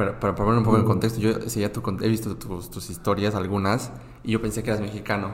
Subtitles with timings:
[0.00, 2.88] para, para poner un poco en contexto, yo sí, ya tu, he visto tus, tus,
[2.88, 3.92] historias, algunas,
[4.24, 5.32] y yo pensé que eras mexicano.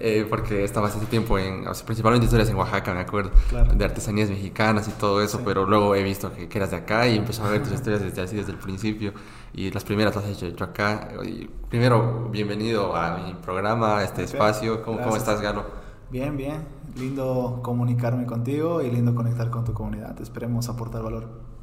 [0.00, 3.30] Eh, porque estabas hace tiempo en, o sea, principalmente historias en Oaxaca, me acuerdo,
[3.74, 7.06] de artesanías mexicanas y todo eso, pero luego he visto que, que, eras de acá
[7.06, 9.12] y empecé a ver tus historias desde así, desde el principio,
[9.52, 11.10] y las primeras las has hecho, acá.
[11.24, 14.82] Y primero, bienvenido a mi programa, a este espacio.
[14.82, 15.64] ¿Cómo, ¿Cómo estás, Galo?
[16.10, 16.56] Bien, bien.
[16.96, 20.20] Lindo comunicarme contigo y lindo conectar con tu comunidad.
[20.20, 21.57] Esperemos aportar valor.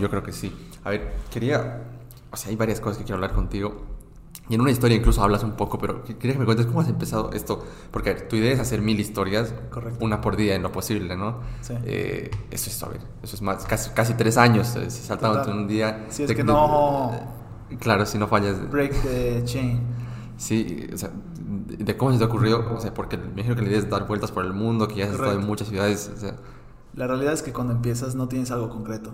[0.00, 0.52] Yo creo que sí.
[0.84, 1.82] A ver, quería,
[2.30, 3.94] o sea, hay varias cosas que quiero hablar contigo.
[4.46, 6.88] Y en una historia incluso hablas un poco, pero quería que me cuentes cómo has
[6.88, 7.64] empezado esto.
[7.90, 9.54] Porque tu idea es hacer mil historias,
[10.00, 11.40] una por día en lo posible, ¿no?
[11.62, 11.74] Sí.
[11.86, 15.50] Eh, eso es, a ver, eso es más, casi, casi tres años, eh, si saltando
[15.50, 16.04] en un día.
[16.10, 17.10] Si es que no...
[17.80, 18.70] claro, si no fallas.
[18.70, 19.80] Break the chain.
[20.36, 23.68] Sí, o sea, de cómo se te ocurrió, o sea, porque me imagino que la
[23.68, 26.20] idea es dar vueltas por el mundo, que ya has estado en muchas ciudades, o
[26.20, 26.36] sea...
[26.96, 29.10] La realidad es que cuando empiezas no tienes algo concreto.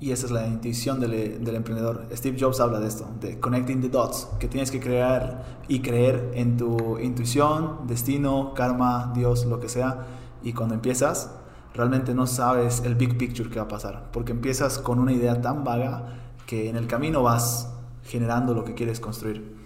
[0.00, 2.06] Y esa es la intuición del, del, emprendedor.
[2.12, 6.32] Steve Jobs habla de esto, de connecting the dots, que tienes que crear y creer
[6.34, 10.06] en tu intuición, destino, karma, Dios, lo que sea.
[10.42, 11.30] Y cuando empiezas,
[11.74, 15.40] realmente no sabes el big picture que va a pasar, porque empiezas con una idea
[15.40, 17.72] tan vaga que en el camino vas
[18.04, 19.56] generando lo que quieres construir.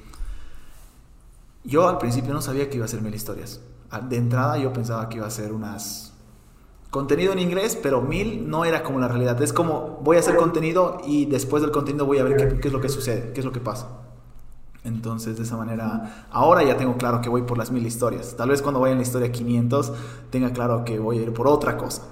[1.64, 3.60] Yo al principio no sabía que iba a ser mil historias.
[4.08, 6.15] De entrada yo pensaba que iba a ser unas
[6.90, 9.40] contenido en inglés, pero mil no era como la realidad.
[9.42, 12.72] Es como voy a hacer contenido y después del contenido voy a ver qué, es
[12.72, 13.88] lo que sucede, qué es lo que pasa.
[14.84, 18.36] Entonces, de esa manera, ahora ya tengo claro que voy por las mil historias.
[18.36, 19.92] Tal vez cuando vaya en la historia 500
[20.30, 22.02] tenga claro que voy a ir por otra cosa.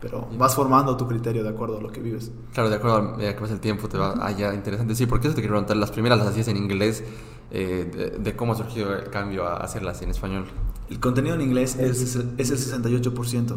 [0.00, 2.30] Pero vas formando tu criterio de acuerdo a lo que vives.
[2.54, 4.94] Claro, de acuerdo a que pasa el tiempo, te va allá interesante.
[4.94, 5.76] Sí, porque eso te quiero preguntar.
[5.76, 7.04] Las primeras las hacías en inglés.
[7.50, 10.46] Eh, de, cómo surgió el cambio a hacerlas en español.
[10.90, 13.56] El contenido en inglés es, es el 68%.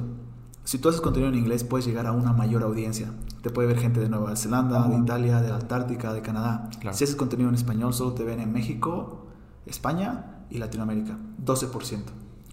[0.72, 3.11] Si tú haces contenido en inglés, puedes llegar a una mayor audiencia.
[3.41, 6.69] Te puede ver gente de Nueva Zelanda, de Italia, de la Antártica, de Canadá.
[6.94, 9.27] Si haces contenido en español, solo te ven en México,
[9.66, 11.17] España y Latinoamérica.
[11.45, 12.03] 12%.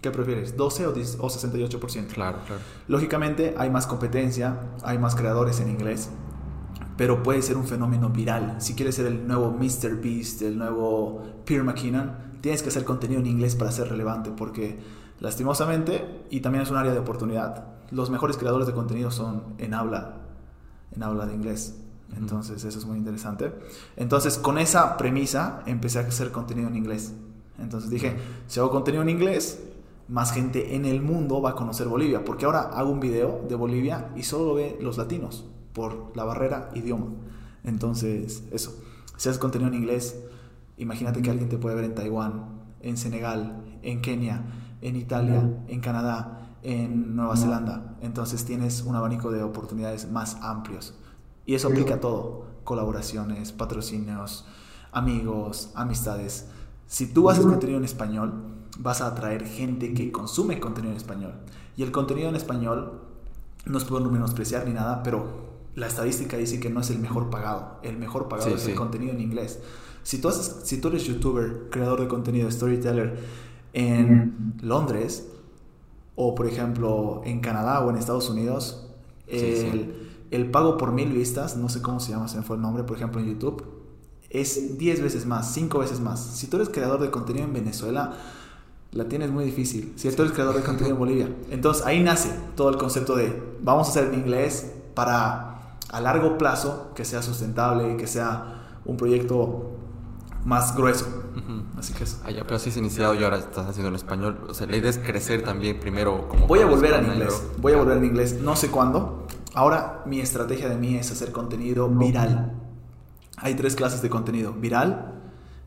[0.01, 0.57] ¿Qué prefieres?
[0.57, 2.09] ¿12 o 68%?
[2.09, 2.61] Claro, claro.
[2.89, 6.11] Lógicamente hay más competencia, hay más creadores en inglés,
[6.97, 8.57] pero puede ser un fenómeno viral.
[8.59, 9.95] Si quieres ser el nuevo Mr.
[10.03, 14.81] Beast, el nuevo Pierre McKinnon, tienes que hacer contenido en inglés para ser relevante, porque
[15.21, 19.75] lastimosamente, y también es un área de oportunidad, los mejores creadores de contenido son en
[19.75, 20.17] habla,
[20.95, 21.77] en habla de inglés.
[22.17, 23.53] Entonces, eso es muy interesante.
[23.97, 27.13] Entonces, con esa premisa, empecé a hacer contenido en inglés.
[27.59, 28.17] Entonces dije,
[28.47, 29.61] si hago contenido en inglés,
[30.09, 32.25] más gente en el mundo va a conocer Bolivia.
[32.25, 36.71] Porque ahora hago un video de Bolivia y solo ve los latinos por la barrera
[36.75, 37.07] idioma.
[37.65, 38.75] Entonces, eso.
[39.17, 40.19] Si haces contenido en inglés,
[40.77, 42.45] imagínate que alguien te puede ver en Taiwán,
[42.81, 44.45] en Senegal, en Kenia,
[44.81, 47.97] en Italia, en Canadá, en Nueva Zelanda.
[48.03, 50.95] Entonces tienes un abanico de oportunidades más amplios.
[51.47, 52.45] Y eso aplica a todo.
[52.65, 54.45] Colaboraciones, patrocinios,
[54.93, 56.47] amigos, amistades.
[56.87, 58.35] Si tú haces contenido en español,
[58.79, 61.33] vas a atraer gente que consume contenido en español.
[61.75, 63.01] Y el contenido en español
[63.65, 67.31] no es por menospreciar ni nada, pero la estadística dice que no es el mejor
[67.31, 67.79] pagado.
[67.83, 69.59] El mejor pagado es el contenido en inglés.
[70.03, 73.19] Si tú, haces, si tú eres youtuber, creador de contenido, storyteller
[73.73, 75.29] en Londres,
[76.21, 78.85] o por ejemplo en Canadá o en Estados Unidos,
[79.29, 82.83] el, pago por mil vistas, no sé cómo se llama, se me fue el nombre,
[82.83, 83.65] por ejemplo en YouTube,
[84.29, 86.19] es 10 veces más, 5 veces más.
[86.21, 88.15] Si tú eres creador de contenido en Venezuela,
[88.91, 89.93] la tienes muy difícil.
[89.95, 91.33] Si tú eres creador de contenido en Bolivia.
[91.51, 96.37] Entonces ahí nace todo el concepto de vamos a hacer en inglés para a largo
[96.37, 99.78] plazo que sea sustentable, que sea un proyecto
[100.45, 101.07] más grueso.
[101.77, 102.21] Así que es.
[102.25, 104.47] Ah, ya, pero así has iniciado y ahora estás haciendo en español.
[104.49, 106.47] O sea, la idea es crecer también primero como...
[106.47, 107.43] Voy a volver al inglés.
[107.59, 108.41] Voy a volver en inglés.
[108.41, 109.27] No sé cuándo.
[109.55, 112.53] Ahora mi estrategia de mí es hacer contenido viral.
[113.37, 114.53] Hay tres clases de contenido.
[114.53, 115.15] Viral,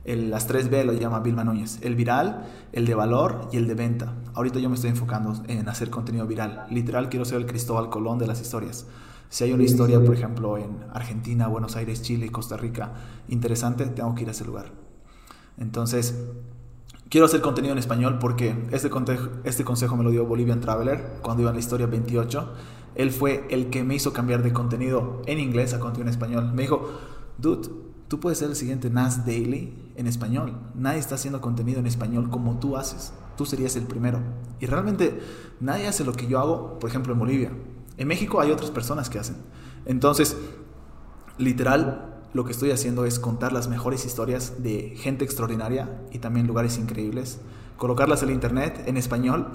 [0.04, 1.80] las tres B lo llama Vilma Núñez.
[1.82, 4.14] El viral, el de valor y el de venta.
[4.34, 6.66] Ahorita yo me estoy enfocando en hacer contenido viral.
[6.70, 8.86] Literal quiero ser el Cristóbal Colón de las historias.
[9.31, 12.91] Si hay una historia, por ejemplo, en Argentina, Buenos Aires, Chile, Costa Rica,
[13.29, 14.73] interesante, tengo que ir a ese lugar.
[15.58, 16.22] Entonces,
[17.08, 18.91] quiero hacer contenido en español porque este,
[19.46, 22.53] este consejo me lo dio Bolivian Traveler cuando iba en la historia 28.
[22.96, 26.52] Él fue el que me hizo cambiar de contenido en inglés a contenido en español.
[26.53, 26.90] Me dijo,
[27.38, 27.70] dude,
[28.09, 30.58] tú puedes ser el siguiente Nas Daily en español.
[30.76, 33.14] Nadie está haciendo contenido en español como tú haces.
[33.38, 34.20] Tú serías el primero.
[34.59, 35.22] Y realmente
[35.61, 37.52] nadie hace lo que yo hago, por ejemplo, en Bolivia.
[38.02, 39.36] En México hay otras personas que hacen.
[39.86, 40.36] Entonces,
[41.38, 46.48] literal, lo que estoy haciendo es contar las mejores historias de gente extraordinaria y también
[46.48, 47.42] lugares increíbles,
[47.78, 49.50] colocarlas en internet en español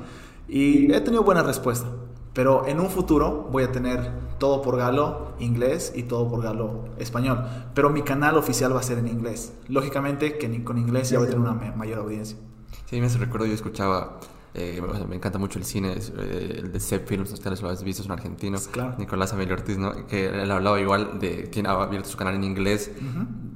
[0.46, 1.88] y he tenido buena respuesta.
[2.34, 6.84] Pero en un futuro voy a tener todo por Galo inglés y todo por Galo
[6.98, 7.44] español.
[7.74, 9.54] Pero mi canal oficial va a ser en inglés.
[9.66, 12.38] Lógicamente que con inglés ya voy a tener una mayor audiencia.
[12.84, 14.20] Sí, me recuerdo, yo escuchaba
[14.58, 18.00] eh, me encanta mucho el cine, eh, el de Sep Films, si lo has visto,
[18.00, 18.58] es un argentino,
[18.96, 20.06] Nicolás Amelio Ortiz, ¿no?
[20.06, 22.90] que él hablaba igual de quien ha abierto su canal en inglés,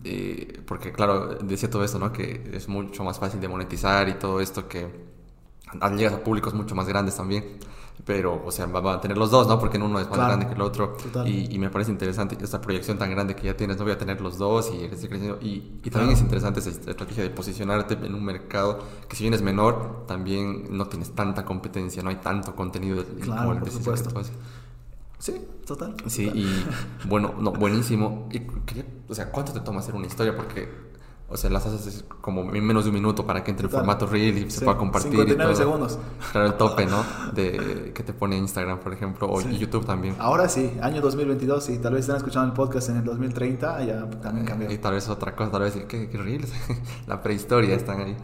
[0.04, 2.12] eh, porque claro, decía todo esto, ¿no?
[2.12, 5.08] que es mucho más fácil de monetizar y todo esto que
[5.96, 7.58] llegas a públicos mucho más grandes también
[8.04, 9.58] pero, o sea, va a tener los dos, ¿no?
[9.58, 10.96] Porque uno es más grande que el otro.
[11.26, 13.98] Y, y, me parece interesante esta proyección tan grande que ya tienes, no voy a
[13.98, 14.84] tener los dos y,
[15.40, 19.34] y, y también es interesante esa estrategia de posicionarte en un mercado que si bien
[19.34, 24.10] es menor, también no tienes tanta competencia, no hay tanto contenido de, claro, por supuesto.
[25.18, 25.34] Sí,
[25.66, 25.94] total.
[26.06, 26.64] Sí, y
[27.06, 28.28] bueno, no, buenísimo.
[28.32, 28.40] Y
[29.08, 30.34] o sea, ¿cuánto te toma hacer una historia?
[30.34, 30.89] Porque
[31.32, 34.06] o sea, las haces como en menos de un minuto para que entre el formato
[34.06, 35.12] reel y se pueda compartir.
[35.12, 35.98] 59 segundos.
[36.32, 37.04] Claro, el tope, ¿no?
[37.32, 40.16] De, que te pone Instagram, por ejemplo, o YouTube también.
[40.18, 44.10] Ahora sí, año 2022, y tal vez están escuchando el podcast en el 2030, ya
[44.20, 44.70] también cambió.
[44.70, 46.52] Y tal vez otra cosa, tal vez, ¿qué, qué reels?
[47.06, 48.16] La prehistoria están ahí.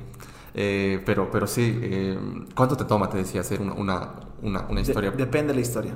[0.55, 2.19] Eh, pero, pero sí, eh,
[2.57, 5.13] ¿cuánto te toma, te decía, hacer una, una, una, historia?
[5.13, 5.95] depende de la historia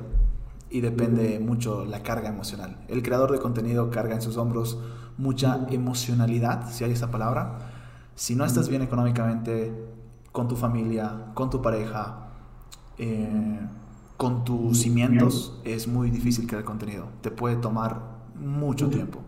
[0.71, 2.85] y depende mucho la carga emocional.
[2.89, 4.79] El creador de contenido carga en sus hombros
[5.19, 7.59] mucha emocionalidad, si hay esa palabra.
[8.15, 9.73] Si no estás bien económicamente,
[10.33, 12.29] con tu familia, con tu pareja,
[12.99, 13.61] eh,
[14.17, 17.09] con tus cimientos, es muy difícil crear contenido.
[17.21, 18.01] Te puede tomar
[18.35, 19.21] mucho tiempo.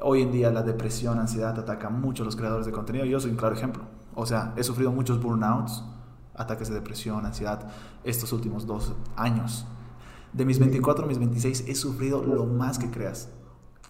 [0.00, 3.04] Hoy en día la depresión, ansiedad ataca mucho a los creadores de contenido.
[3.04, 3.84] Yo soy un claro ejemplo.
[4.14, 5.84] O sea, he sufrido muchos burnouts,
[6.34, 7.68] ataques de depresión, ansiedad,
[8.02, 9.66] estos últimos dos años.
[10.34, 13.28] De mis 24 a mis 26 he sufrido lo más que creas.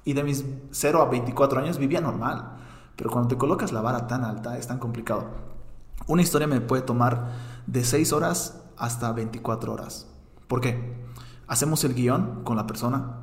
[0.04, 2.58] Y de mis 0 a 24 años vivía normal.
[2.96, 5.26] Pero cuando te colocas la vara tan alta es tan complicado.
[6.06, 7.32] Una historia me puede tomar
[7.66, 10.06] de 6 horas hasta 24 horas.
[10.46, 11.02] ¿Por qué?
[11.46, 13.20] Hacemos el guion con la persona,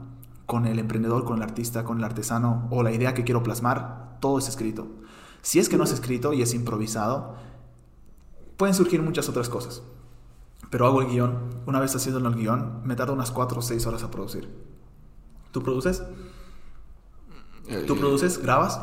[0.47, 4.17] con el emprendedor, con el artista, con el artesano o la idea que quiero plasmar.
[4.19, 4.87] Todo es escrito.
[5.43, 7.35] Si es que no es escrito y es improvisado,
[8.57, 9.83] pueden surgir muchas otras cosas.
[10.71, 11.61] Pero hago el guion.
[11.67, 14.49] Una vez haciendo el guion, me tarda unas 4 o 6 horas a producir.
[15.51, 16.01] ¿Tú produces?
[17.85, 18.41] ¿Tú produces?
[18.41, 18.81] ¿Grabas?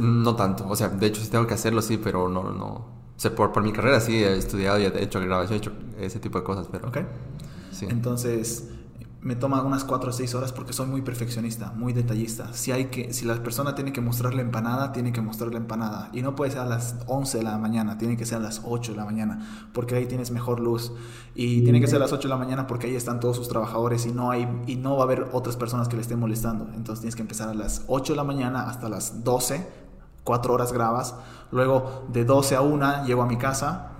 [0.00, 0.66] no tanto.
[0.68, 2.52] O sea, de hecho, sí tengo que hacerlo, sí, pero no.
[2.52, 2.66] no.
[2.66, 5.72] O sea, por, por mi carrera sí he estudiado y he hecho grabación, he hecho
[5.98, 6.88] ese tipo de cosas, pero.
[6.88, 6.98] Ok.
[7.72, 7.86] Sí.
[7.88, 8.70] Entonces,
[9.22, 12.52] me toma unas 4 o 6 horas porque soy muy perfeccionista, muy detallista.
[12.54, 15.58] Si, hay que, si la persona tiene que mostrar la empanada, tiene que mostrar la
[15.58, 16.10] empanada.
[16.12, 18.62] Y no puede ser a las 11 de la mañana, tiene que ser a las
[18.64, 20.92] 8 de la mañana, porque ahí tienes mejor luz.
[21.36, 23.48] Y tiene que ser a las 8 de la mañana porque ahí están todos sus
[23.48, 26.66] trabajadores y no, hay, y no va a haber otras personas que le estén molestando.
[26.74, 29.64] Entonces tienes que empezar a las 8 de la mañana hasta las 12,
[30.24, 31.14] 4 horas grabas.
[31.52, 33.92] Luego de 12 a 1 llego a mi casa,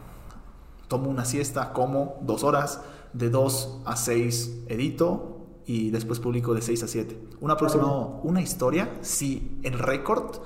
[0.88, 2.80] tomo una siesta, como 2 horas
[3.12, 7.28] de 2 a 6 edito y después publico de 6 a 7.
[7.40, 10.40] Un aproximado, una historia, si el récord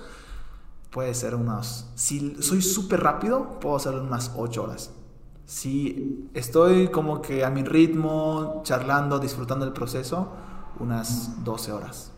[0.90, 4.92] puede ser unas, si soy súper rápido, puedo hacerlo en unas 8 horas.
[5.44, 10.32] Si estoy como que a mi ritmo, charlando, disfrutando del proceso,
[10.80, 12.12] unas 12 horas.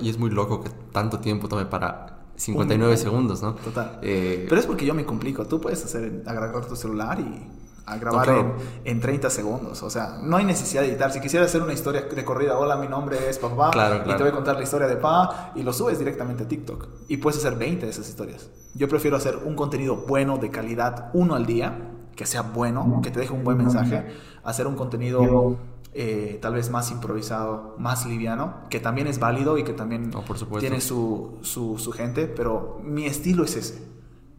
[0.00, 3.54] Y es muy loco que tanto tiempo tome para 59 segundos, ¿no?
[3.54, 4.00] Total.
[4.02, 5.46] Eh, Pero es porque yo me complico.
[5.46, 7.46] Tú puedes hacer, agarrar tu celular y
[7.86, 8.52] a grabar en,
[8.84, 9.82] en, 30 segundos.
[9.82, 11.12] O sea, no hay necesidad de editar.
[11.12, 13.70] Si quisiera hacer una historia de corrida, hola, mi nombre es papá,
[14.06, 16.86] y te voy a contar la historia de pa, y lo subes directamente a TikTok.
[17.08, 18.48] Y puedes hacer 20 de esas historias.
[18.74, 23.10] Yo prefiero hacer un contenido bueno, de calidad, uno al día, que sea bueno, que
[23.10, 24.06] te deje un buen mensaje,
[24.44, 25.56] hacer un contenido
[25.94, 30.10] eh, tal vez más improvisado, más liviano, que también es válido y que también
[30.58, 33.91] tiene su, su, su gente, pero mi estilo es ese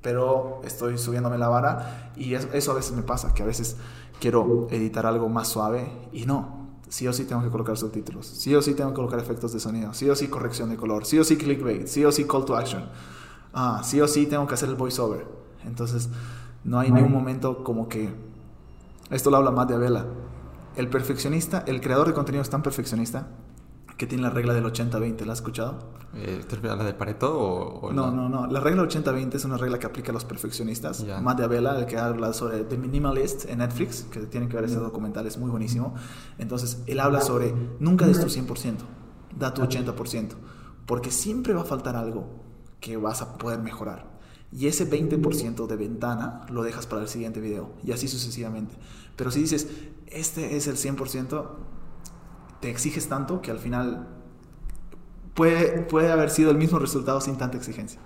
[0.04, 3.78] pero estoy subiéndome la vara y eso, a veces me pasa, que a veces
[4.20, 8.54] quiero editar algo más suave y no, sí o sí tengo que colocar subtítulos, sí
[8.54, 11.18] o sí tengo que colocar efectos de sonido, sí o sí corrección de color, sí
[11.18, 12.86] o sí clickbait, sí o sí call to action,
[13.54, 15.26] ah, sí o sí tengo que hacer el voiceover.
[15.66, 16.10] Entonces,
[16.66, 18.14] no hay ningún momento como que,
[19.10, 20.06] esto lo habla más de Abela,
[20.76, 23.28] el perfeccionista, el creador de contenido es tan perfeccionista
[23.98, 25.80] que tiene la regla del 80-20, ¿la has escuchado?
[26.16, 29.46] Eh, ¿Te refieres a la de Pareto o, no, no, no, La regla 80-20 es
[29.46, 31.04] una regla que aplica a los perfeccionistas.
[31.22, 34.66] Matt de Abela, el que habla sobre The Minimalist en Netflix, que tiene que ver
[34.66, 35.96] ese documental, es muy buenísimo.
[36.38, 38.78] Entonces, él habla sobre nunca des tu 100%,
[39.38, 40.34] da tu 80%,
[40.86, 42.28] porque siempre va a faltar algo
[42.80, 44.14] que vas a poder mejorar.
[44.52, 48.76] Y ese 20% de ventana lo dejas para el siguiente video, y así sucesivamente.
[49.16, 49.68] Pero si dices,
[50.08, 51.50] este es el 100%,
[52.63, 54.08] te exiges tanto que al final
[55.34, 58.00] puede, puede haber sido el mismo resultado sin tanta exigencia.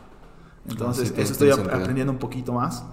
[0.68, 2.84] Entonces, eso estoy aprendiendo un poquito más.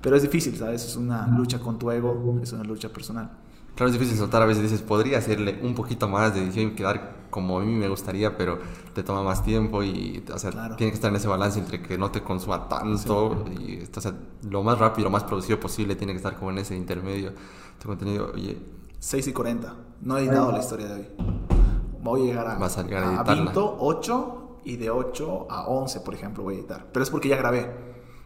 [0.00, 0.86] Pero es difícil, ¿sabes?
[0.86, 3.30] Es una lucha con tu ego, es una lucha personal.
[3.74, 4.40] Claro, es difícil soltar.
[4.40, 7.74] A veces dices, podría hacerle un poquito más de edición y quedar como a mí
[7.74, 8.58] me gustaría, pero
[8.94, 11.98] te toma más tiempo y, o sea, tiene que estar en ese balance entre que
[11.98, 14.14] no te consuma tanto y, o sea,
[14.48, 17.34] lo más rápido, lo más producido posible, tiene que estar como en ese intermedio.
[17.78, 18.78] Tu contenido, oye.
[19.00, 19.74] 6 y 40.
[20.00, 21.08] No he editado la historia de hoy.
[22.02, 26.00] Voy a llegar a, Vas a, llegar a, a 8 y de 8 a 11,
[26.00, 26.86] por ejemplo, voy a editar.
[26.92, 27.70] Pero es porque ya grabé.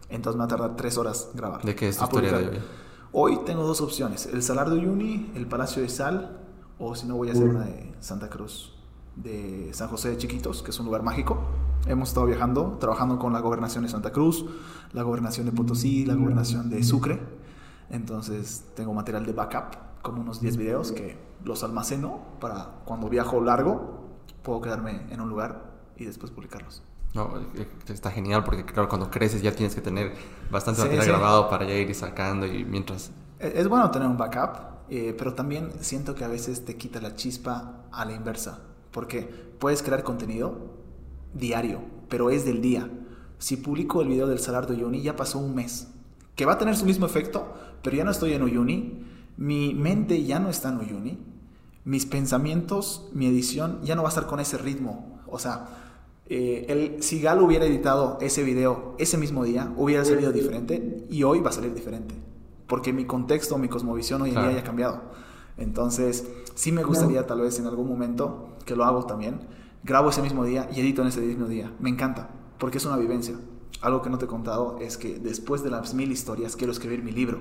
[0.09, 1.63] Entonces me va a tardar 3 horas grabar.
[1.63, 2.59] ¿De qué es tu historia de hoy?
[3.11, 4.25] Hoy tengo dos opciones.
[4.25, 6.39] El Salar de Uyuni, el Palacio de Sal,
[6.79, 8.73] o si no voy a hacer una de Santa Cruz,
[9.15, 11.37] de San José de Chiquitos, que es un lugar mágico.
[11.85, 14.45] Hemos estado viajando, trabajando con la gobernación de Santa Cruz,
[14.93, 17.19] la gobernación de Potosí, la gobernación de Sucre.
[17.89, 23.41] Entonces tengo material de backup, como unos 10 videos que los almaceno para cuando viajo
[23.41, 24.03] largo,
[24.43, 26.83] puedo quedarme en un lugar y después publicarlos.
[27.13, 30.13] No, eh, está genial porque claro, cuando creces ya tienes que tener
[30.51, 33.11] bastante material grabado para ya ir sacando y mientras...
[33.39, 36.99] E, es bueno tener un backup, eh, pero también siento que a veces te quita
[36.99, 39.21] la chispa a la inversa, porque
[39.59, 40.57] puedes crear contenido
[41.33, 42.89] diario, pero es del día.
[43.37, 45.87] Si publico el video del Salar de Uyuni, ya pasó un mes,
[46.35, 49.03] que va a tener su mismo efecto, pero ya no estoy en Uyuni,
[49.37, 51.19] mi mente ya no está en Uyuni,
[51.85, 55.21] mis pensamientos, mi edición ya no va a estar con ese ritmo.
[55.27, 55.67] O sea,
[56.27, 61.23] eh, el, si Galo hubiera editado ese video ese mismo día, hubiera salido diferente y
[61.23, 62.15] hoy va a salir diferente.
[62.67, 65.01] Porque mi contexto, mi cosmovisión hoy en día haya cambiado.
[65.57, 66.25] Entonces,
[66.55, 69.41] sí me gustaría tal vez en algún momento, que lo hago también,
[69.83, 71.73] grabo ese mismo día y edito en ese mismo día.
[71.79, 73.35] Me encanta, porque es una vivencia.
[73.81, 77.03] Algo que no te he contado es que después de las mil historias quiero escribir
[77.03, 77.39] mi libro,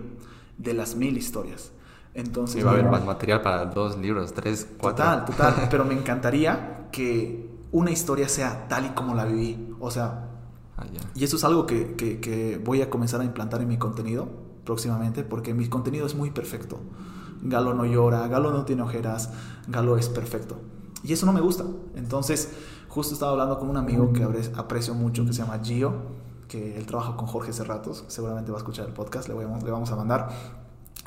[0.58, 1.70] de las mil historias.
[2.14, 5.04] Entonces, va a haber más material para dos libros, tres, cuatro.
[5.04, 5.54] Total, total.
[5.70, 9.74] pero me encantaría que una historia sea tal y como la viví.
[9.80, 10.28] O sea,
[10.76, 14.28] ah, y eso es algo que, que, voy a comenzar a implantar en mi contenido
[14.64, 16.78] próximamente, porque mi contenido es muy perfecto.
[17.42, 19.30] Galo no llora, Galo no tiene ojeras,
[19.66, 20.60] Galo es perfecto.
[21.02, 21.64] Y eso no me gusta.
[21.96, 22.52] Entonces,
[22.88, 24.22] justo estaba hablando con un amigo que
[24.54, 25.94] aprecio mucho, que se llama Gio,
[26.46, 29.90] que él trabaja con Jorge Cerratos, seguramente va a escuchar el podcast, le, le vamos
[29.90, 30.61] a mandar.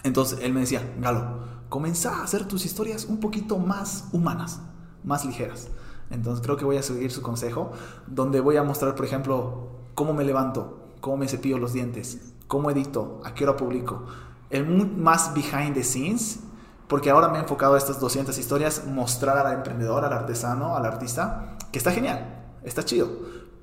[0.05, 4.61] Entonces, él me decía, Galo, comienza a hacer tus historias un poquito más humanas,
[5.03, 5.69] más ligeras.
[6.11, 7.71] Entonces creo que voy a seguir su consejo,
[8.05, 12.69] donde voy a mostrar, por ejemplo, cómo me levanto, cómo me cepillo los dientes, cómo
[12.69, 14.05] edito, a qué hora publico.
[14.51, 16.41] El más behind the scenes,
[16.87, 20.85] porque ahora me he enfocado a estas 200 historias, mostrar al emprendedor, al artesano, al
[20.85, 23.09] artista, que está genial, está chido,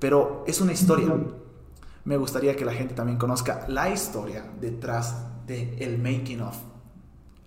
[0.01, 1.07] pero es una historia.
[2.05, 6.57] Me gustaría que la gente también conozca la historia detrás del el making of,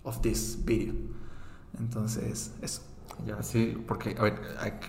[0.02, 0.94] of this video.
[1.78, 2.82] Entonces, eso.
[3.24, 4.40] Ya, sí, porque, a ver,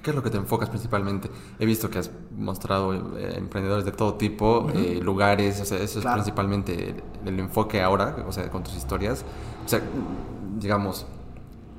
[0.03, 1.29] ¿qué es lo que te enfocas principalmente?
[1.59, 5.99] He visto que has mostrado eh, emprendedores de todo tipo, eh, lugares, o sea, eso
[5.99, 6.95] es principalmente
[7.25, 9.23] el, enfoque ahora, o sea, con tus historias.
[9.65, 9.81] O sea,
[10.59, 11.05] digamos,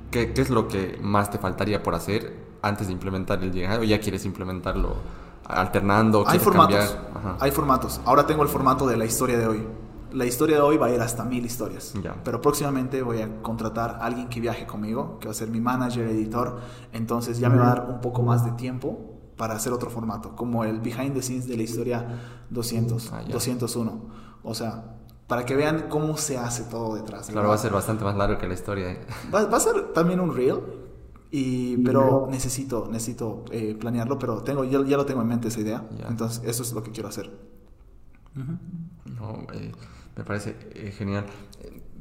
[0.09, 3.81] ¿qué, ¿qué, es lo que más te faltaría por hacer antes de implementar el llegado?
[3.81, 4.95] ¿O ya quieres implementarlo
[5.45, 6.23] alternando?
[6.27, 6.97] Hay formatos,
[7.39, 8.01] hay formatos.
[8.05, 9.67] Ahora tengo el formato de la historia de hoy
[10.11, 11.93] la historia de hoy va a ir hasta mil historias.
[12.23, 15.61] Pero próximamente voy a contratar a alguien que viaje conmigo, que va a ser mi
[15.61, 16.59] manager, editor.
[16.93, 20.35] Entonces ya me va a dar un poco más de tiempo para hacer otro formato,
[20.35, 22.07] como el behind the scenes de la historia
[22.49, 23.91] 200, 201.
[23.91, 24.95] Ah, o sea,
[25.27, 27.29] para que vean cómo se hace todo detrás.
[27.29, 28.91] Claro, va a ser bastante más largo que la historia.
[28.91, 29.07] ¿eh?
[29.33, 30.59] Va, a ser también un reel,
[31.31, 35.61] y, pero necesito, necesito eh, planearlo, pero tengo, ya, ya, lo tengo en mente esa
[35.61, 35.87] idea.
[36.09, 37.31] Entonces, eso es lo que quiero hacer.
[38.35, 39.71] No, eh,
[40.19, 41.25] me parece eh, genial.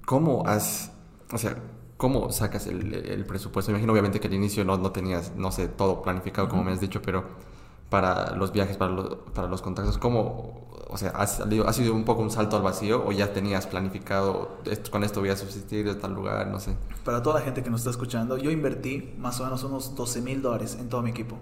[0.05, 0.91] ¿Cómo has,
[1.33, 1.57] o sea,
[1.97, 3.71] cómo sacas el, presupuesto?
[3.71, 6.81] Imagino obviamente que al inicio no, no tenías, no sé, todo planificado como me has
[6.81, 7.25] dicho, pero
[7.89, 8.97] para los viajes, para,
[9.35, 13.05] para los contactos, ¿cómo, o sea, has, ha sido un poco un salto al vacío
[13.07, 16.77] o ya tenías planificado, esto, con esto voy a subsistir de tal lugar, no sé?
[17.05, 20.23] Para toda la gente que nos está escuchando, yo invertí más o menos unos 12
[20.23, 21.39] mil dólares en todo mi equipo.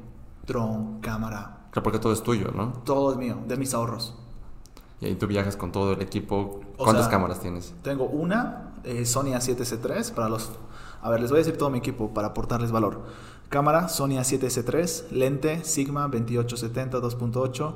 [0.46, 1.68] Dron, cámara.
[1.70, 2.74] Claro, porque todo es tuyo, ¿no?
[2.84, 4.25] Todo es mío, de mis ahorros.
[5.00, 6.60] Y ahí tú viajas con todo el equipo.
[6.76, 7.74] ¿Cuántas cámaras tienes?
[7.82, 10.52] Tengo una eh, Sony A7C3 para los...
[11.02, 13.02] A ver, les voy a decir todo mi equipo para aportarles valor.
[13.48, 17.74] Cámara Sony A7C3, lente Sigma 2870 2.8.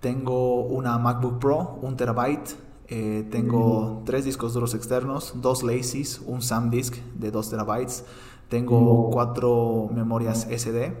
[0.00, 2.56] Tengo una MacBook Pro, un terabyte.
[2.88, 8.04] Eh, tengo tres discos duros externos, dos LaCys, un SanDisk de 2 terabytes.
[8.48, 10.92] Tengo cuatro memorias SD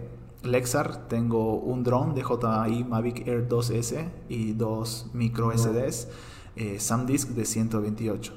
[0.42, 6.08] Lexar tengo un drone de JI Mavic Air 2S y dos micro SDs,
[6.56, 8.32] eh, SanDisk de 128.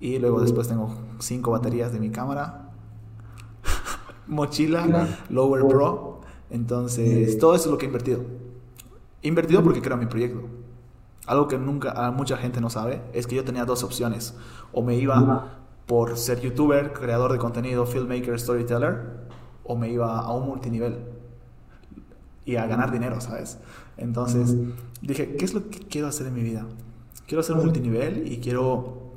[0.00, 2.72] Y luego después tengo cinco baterías de mi cámara,
[4.26, 6.20] mochila, Lower Pro.
[6.50, 8.24] Entonces, todo eso es lo que he invertido.
[9.22, 10.42] Invertido porque creo mi proyecto.
[11.26, 14.34] Algo que nunca mucha gente no sabe es que yo tenía dos opciones.
[14.72, 19.28] O me iba por ser youtuber, creador de contenido, filmmaker, storyteller,
[19.64, 20.98] o me iba a un multinivel
[22.44, 23.58] y a ganar dinero, ¿sabes?
[23.96, 24.56] Entonces
[25.00, 26.66] dije, ¿qué es lo que quiero hacer en mi vida?
[27.26, 29.12] Quiero hacer multinivel y quiero,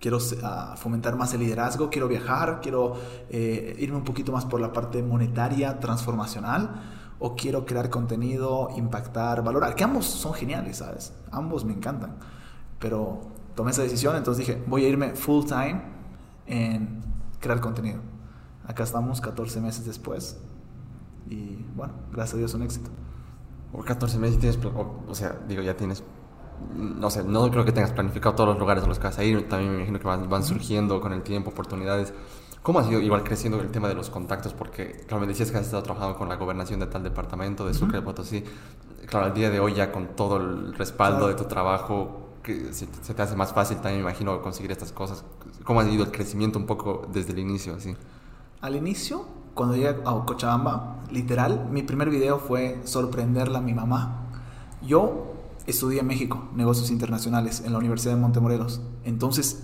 [0.00, 2.94] quiero ah, fomentar más el liderazgo, quiero viajar, quiero
[3.30, 6.82] eh, irme un poquito más por la parte monetaria, transformacional,
[7.20, 11.12] o quiero crear contenido, impactar, valorar, que ambos son geniales, ¿sabes?
[11.30, 12.16] Ambos me encantan,
[12.78, 13.20] pero
[13.54, 15.82] tomé esa decisión, entonces dije, voy a irme full time
[16.46, 17.02] en
[17.38, 18.00] crear contenido.
[18.66, 20.38] Acá estamos 14 meses después
[21.28, 22.90] y bueno, gracias a Dios un éxito.
[23.72, 26.02] Por 14 meses tienes, o, sea, digo, ya tienes,
[26.74, 29.24] no sé, no creo que tengas planificado todos los lugares a los que vas a
[29.24, 32.12] ir, también me imagino que van, van surgiendo con el tiempo oportunidades.
[32.62, 34.52] ¿Cómo ha sido igual creciendo el tema de los contactos?
[34.52, 37.72] Porque, claro, me decías que has estado trabajando con la gobernación de tal departamento, de
[37.72, 38.44] Sucre, de Potosí.
[39.06, 42.86] Claro, al día de hoy ya con todo el respaldo de tu trabajo, que se,
[42.86, 45.24] te hace más fácil también, me imagino, conseguir estas cosas.
[45.64, 47.74] ¿Cómo ha sido el crecimiento un poco desde el inicio?
[47.74, 47.96] Así?
[48.60, 49.24] Al inicio,
[49.54, 54.26] cuando llegué a Cochabamba, literal, mi primer video fue sorprenderla a mi mamá.
[54.86, 55.32] Yo
[55.66, 58.82] estudié en México, negocios internacionales, en la Universidad de Montemorelos.
[59.04, 59.62] Entonces,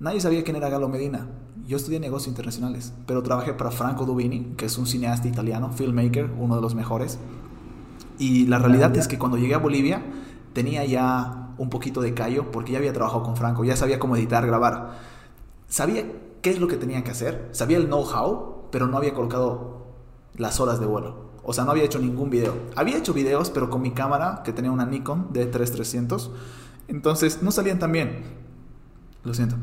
[0.00, 1.28] nadie sabía quién era Galo Medina.
[1.66, 6.30] Yo estudié negocios internacionales, pero trabajé para Franco Dubini, que es un cineasta italiano, filmmaker,
[6.38, 7.18] uno de los mejores.
[8.18, 10.02] Y la realidad es que cuando llegué a Bolivia,
[10.52, 14.14] tenía ya un poquito de callo porque ya había trabajado con Franco, ya sabía cómo
[14.14, 14.98] editar, grabar.
[15.68, 16.04] Sabía
[16.42, 19.86] qué es lo que tenía que hacer, sabía el know-how, pero no había colocado
[20.36, 21.30] las horas de vuelo.
[21.42, 22.54] O sea, no había hecho ningún video.
[22.76, 26.30] Había hecho videos, pero con mi cámara, que tenía una Nikon D3300.
[26.88, 28.24] Entonces, no salían tan bien.
[29.24, 29.56] Lo siento.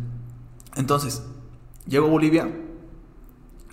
[0.75, 1.23] Entonces,
[1.87, 2.49] llego a Bolivia,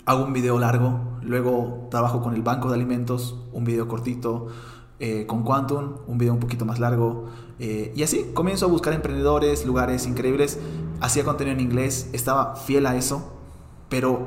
[0.07, 4.49] hago un video largo, luego trabajo con el banco de alimentos, un video cortito,
[5.01, 7.27] eh, con Quantum, un video un poquito más largo.
[7.59, 10.59] Eh, y así comienzo a buscar emprendedores, lugares increíbles.
[11.05, 13.35] Hacía contenido en inglés, estaba fiel a eso,
[13.91, 14.27] pero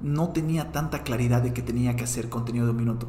[0.00, 3.08] no tenía tanta claridad de que tenía que hacer contenido de un minuto.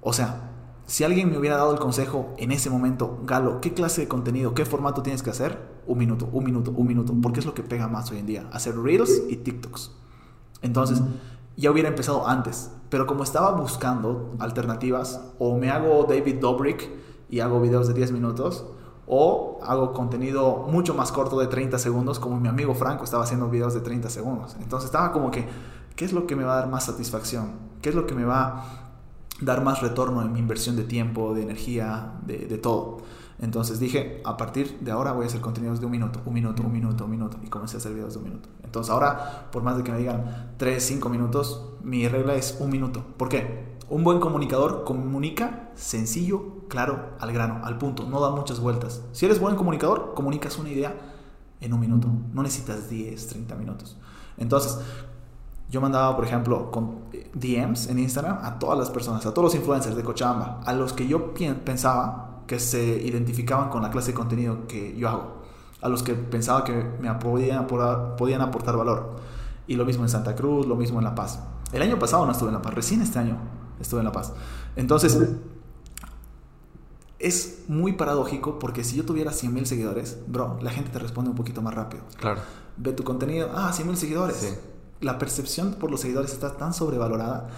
[0.00, 0.50] O sea,
[0.86, 4.52] si alguien me hubiera dado el consejo en ese momento, Galo, ¿qué clase de contenido,
[4.52, 5.56] qué formato tienes que hacer?
[5.86, 8.48] Un minuto, un minuto, un minuto, porque es lo que pega más hoy en día,
[8.52, 9.92] hacer reels y TikToks.
[10.60, 11.02] Entonces,
[11.56, 16.90] ya hubiera empezado antes, pero como estaba buscando alternativas, o me hago David Dobrik
[17.30, 18.66] y hago videos de 10 minutos,
[19.06, 23.48] o hago contenido mucho más corto de 30 segundos, como mi amigo Franco estaba haciendo
[23.48, 24.56] videos de 30 segundos.
[24.60, 25.46] Entonces estaba como que,
[25.96, 27.52] ¿qué es lo que me va a dar más satisfacción?
[27.82, 28.64] ¿Qué es lo que me va a
[29.40, 32.98] dar más retorno en mi inversión de tiempo, de energía, de, todo?
[33.40, 36.62] Entonces dije, a partir de ahora voy a hacer contenidos de un minuto, un minuto,
[36.62, 37.36] un minuto, un minuto.
[37.42, 38.48] Y comencé a hacer videos de un minuto.
[38.62, 42.70] Entonces ahora, por más de que me digan 3, 5 minutos, mi regla es un
[42.70, 43.04] minuto.
[43.16, 43.73] ¿Por qué?
[43.90, 49.02] Un buen comunicador comunica sencillo, claro, al grano, al punto, no da muchas vueltas.
[49.12, 50.94] Si eres buen comunicador, comunicas una idea
[51.60, 53.98] en un minuto, no necesitas 10, 30 minutos.
[54.38, 54.78] Entonces,
[55.70, 59.44] yo mandaba, por ejemplo, con eh, DMs en Instagram a todas las personas, a todos
[59.44, 64.12] los influencers de Cochabamba, a los que yo pensaba que se identificaban con la clase
[64.12, 65.42] de contenido que yo hago,
[65.82, 69.16] a los que pensaba que me podían podían aportar valor.
[69.66, 71.40] Y lo mismo en Santa Cruz, lo mismo en La Paz.
[71.72, 73.38] El año pasado no estuve en La Paz, recién este año
[73.80, 74.32] estuve en La Paz.
[74.76, 75.18] Entonces,
[77.18, 81.30] es muy paradójico porque si yo tuviera 100 mil seguidores, bro, la gente te responde
[81.30, 82.02] un poquito más rápido.
[82.18, 82.40] Claro.
[82.76, 84.36] Ve tu contenido, ah, 100 mil seguidores.
[84.36, 84.48] Sí.
[85.00, 87.48] La percepción por los seguidores está tan sobrevalorada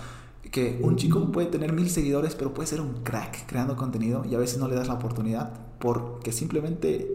[0.50, 4.34] que un chico puede tener mil seguidores, pero puede ser un crack creando contenido y
[4.34, 7.10] a veces no le das la oportunidad porque simplemente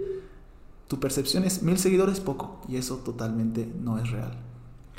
[0.88, 4.51] tu percepción es mil seguidores poco y eso totalmente no es real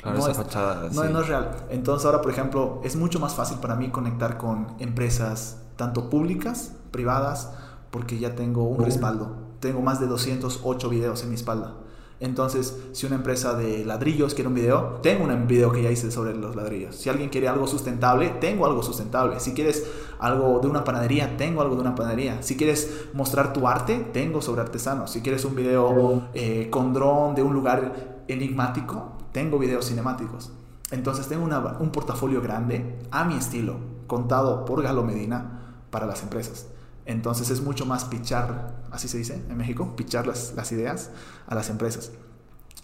[0.05, 1.65] no, es, fachada, no, es real.
[1.69, 6.73] Entonces ahora, por ejemplo, es mucho más fácil para mí conectar con empresas, tanto públicas,
[6.91, 7.51] privadas,
[7.91, 9.37] porque ya tengo un respaldo.
[9.59, 11.75] Tengo más de 208 videos en mi espalda.
[12.19, 16.09] Entonces, si una empresa de ladrillos quiere un video, tengo un video que ya hice
[16.09, 16.95] sobre los ladrillos.
[16.95, 19.41] Si alguien quiere algo sustentable, tengo algo sustentable.
[19.41, 19.85] Si quieres
[20.19, 22.41] algo de una panadería, tengo algo de una panadería.
[22.41, 25.11] Si quieres mostrar tu arte, tengo sobre artesanos.
[25.11, 30.51] Si quieres un video eh, con dron de un lugar enigmático, tengo videos cinemáticos.
[30.91, 31.45] Entonces tengo
[31.79, 36.67] un portafolio grande a mi estilo, contado por Galo Medina para las empresas.
[37.05, 41.09] Entonces es mucho más pichar, así se dice en México, pichar las, las ideas
[41.47, 42.11] a las empresas.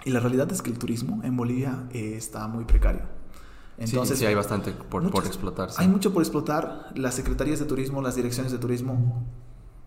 [0.06, 3.02] Y la realidad es que el turismo en Bolivia eh, está muy precario.
[3.78, 5.70] Entonces, sí, sí, hay bastante por, por explotar.
[5.78, 6.92] Hay mucho por explotar.
[6.96, 9.24] Las secretarías de turismo, las direcciones de turismo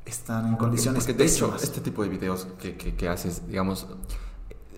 [0.06, 3.86] están en condiciones que de hecho, este tipo de videos que, que, que haces, digamos,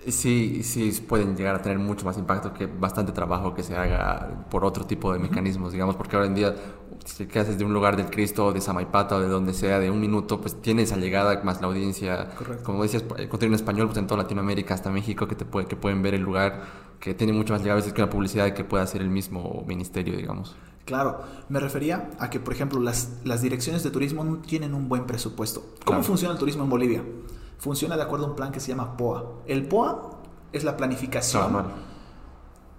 [0.09, 4.47] sí, sí pueden llegar a tener mucho más impacto que bastante trabajo que se haga
[4.51, 6.55] por otro tipo de mecanismos, digamos, porque ahora en día
[7.05, 9.79] si te haces de un lugar del Cristo, o de Samaipata, o de donde sea,
[9.79, 12.31] de un minuto, pues tienes esa llegada más la audiencia.
[12.63, 15.77] Como decías, contenido en español, pues en toda Latinoamérica, hasta México, que, te puede, que
[15.77, 16.63] pueden ver el lugar,
[17.01, 19.65] que tiene mucho más llegada a veces que una publicidad que pueda hacer el mismo
[19.67, 20.57] ministerio, digamos.
[20.85, 24.89] Claro, me refería a que, por ejemplo, las, las direcciones de turismo no tienen un
[24.89, 25.75] buen presupuesto.
[25.85, 27.03] ¿Cómo funciona el turismo en Bolivia?
[27.59, 29.43] Funciona de acuerdo a un plan que se llama POA.
[29.47, 30.21] El POA
[30.53, 31.67] es la planificación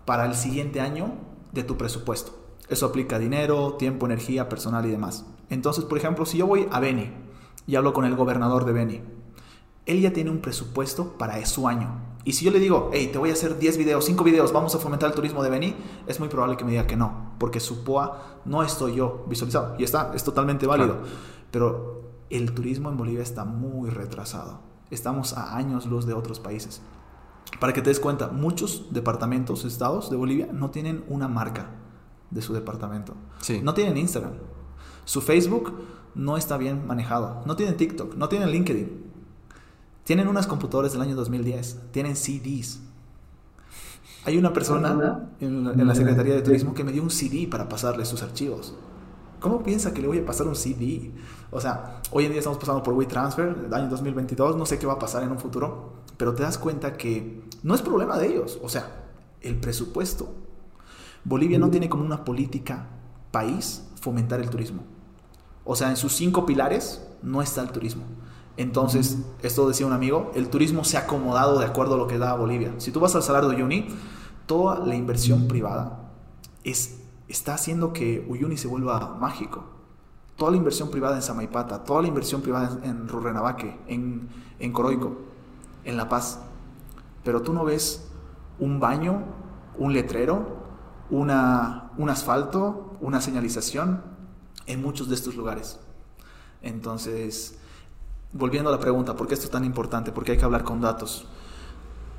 [0.06, 1.14] para el siguiente año
[1.52, 2.32] de tu presupuesto.
[2.70, 5.26] Eso aplica dinero, tiempo, energía, personal y demás.
[5.50, 7.12] Entonces, por ejemplo, si yo voy a Beni
[7.68, 9.02] y hablo con el gobernador de Beni,
[9.86, 12.16] él ya tiene un presupuesto para su año.
[12.24, 14.74] Y si yo le digo, hey, te voy a hacer 10 videos, 5 videos, vamos
[14.74, 15.76] a fomentar el turismo de Beni,
[16.08, 19.76] es muy probable que me diga que no, porque su POA no estoy yo visualizado.
[19.78, 20.98] Y está, es totalmente válido.
[21.52, 24.62] Pero el turismo en Bolivia está muy retrasado.
[24.92, 26.82] Estamos a años luz de otros países.
[27.60, 31.70] Para que te des cuenta, muchos departamentos, estados de Bolivia no tienen una marca
[32.32, 33.14] de su departamento.
[33.64, 34.34] No tienen Instagram.
[35.06, 35.74] Su Facebook
[36.16, 37.44] no está bien manejado.
[37.46, 39.06] No tienen TikTok, no tienen LinkedIn.
[40.04, 42.80] Tienen unas computadoras del año 2010, tienen CDs.
[44.24, 48.06] Hay una persona en la, Secretaría de Turismo que me dio un CD para pasarle
[48.06, 48.76] sus archivos.
[49.46, 51.12] ¿Cómo piensa que le voy a pasar un CD?
[51.52, 54.88] O sea, hoy en día estamos pasando por WeTransfer, el año 2022, no sé qué
[54.88, 58.26] va a pasar en un futuro, pero te das cuenta que no es problema de
[58.26, 58.58] ellos.
[58.64, 59.04] O sea,
[59.42, 60.34] el presupuesto
[61.24, 62.88] Bolivia no tiene como una política
[63.30, 64.82] país fomentar el turismo.
[65.64, 68.06] O sea, en sus cinco pilares no está el turismo.
[68.58, 72.18] Entonces, esto decía un amigo, el turismo se ha acomodado de acuerdo a lo que
[72.18, 72.74] da Bolivia.
[72.80, 73.90] Si tú vas al Salar de Uyuni,
[74.48, 76.10] toda la inversión privada
[76.64, 79.64] es, está haciendo que Uyuni se vuelva mágico.
[80.36, 84.28] Toda la inversión privada en Samaipata, toda la inversión privada en Rurrenabaque, en,
[84.60, 85.16] en Coroico,
[85.84, 86.40] en La Paz.
[87.24, 88.08] Pero tú no ves
[88.60, 89.24] un baño,
[89.78, 90.58] un letrero,
[91.10, 94.02] una, un asfalto, una señalización
[94.66, 95.80] en muchos de estos lugares.
[96.62, 97.58] Entonces,
[98.34, 100.12] volviendo a la pregunta, ¿por qué esto es tan importante?
[100.12, 101.28] Porque hay que hablar con datos.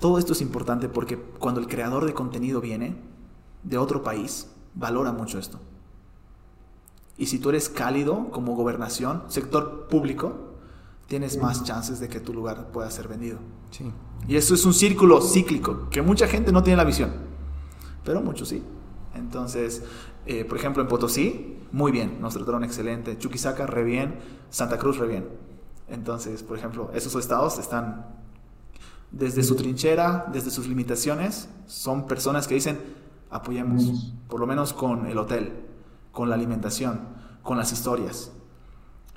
[0.00, 2.96] Todo esto es importante porque cuando el creador de contenido viene
[3.62, 5.58] de otro país, valora mucho esto.
[7.18, 10.54] Y si tú eres cálido como gobernación, sector público,
[11.08, 13.38] tienes más chances de que tu lugar pueda ser vendido.
[14.28, 17.12] Y eso es un círculo cíclico, que mucha gente no tiene la visión,
[18.04, 18.62] pero muchos sí.
[19.14, 19.82] Entonces,
[20.26, 23.16] eh, por ejemplo, en Potosí, muy bien, nos trataron excelente.
[23.18, 24.18] Chuquisaca, re bien.
[24.50, 25.28] Santa Cruz, re bien.
[25.88, 28.06] Entonces, por ejemplo, esos estados están
[29.10, 32.78] desde su trinchera, desde sus limitaciones, son personas que dicen,
[33.30, 35.52] apoyemos, por lo menos con el hotel,
[36.12, 37.00] con la alimentación,
[37.42, 38.32] con las historias,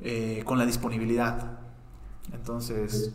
[0.02, 1.60] eh, con la disponibilidad.
[2.34, 3.14] Entonces,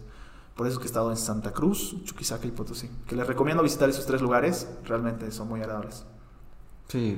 [0.54, 3.88] por eso que he estado en Santa Cruz, Chuquisaca y Potosí, que les recomiendo visitar
[3.88, 6.04] esos tres lugares, realmente son muy agradables.
[6.88, 7.16] Sí,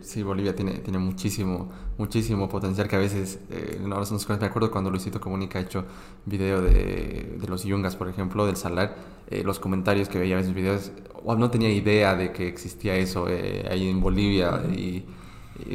[0.00, 4.70] sí, Bolivia tiene, tiene muchísimo, muchísimo potencial que a veces, eh, no nos me acuerdo
[4.70, 5.84] cuando Luisito Comunica ha hecho
[6.24, 8.96] video de, de los yungas, por ejemplo, del salar,
[9.30, 10.90] eh, los comentarios que veía en esos videos,
[11.24, 14.62] no tenía idea de que existía eso eh, ahí en Bolivia.
[14.72, 15.04] Y,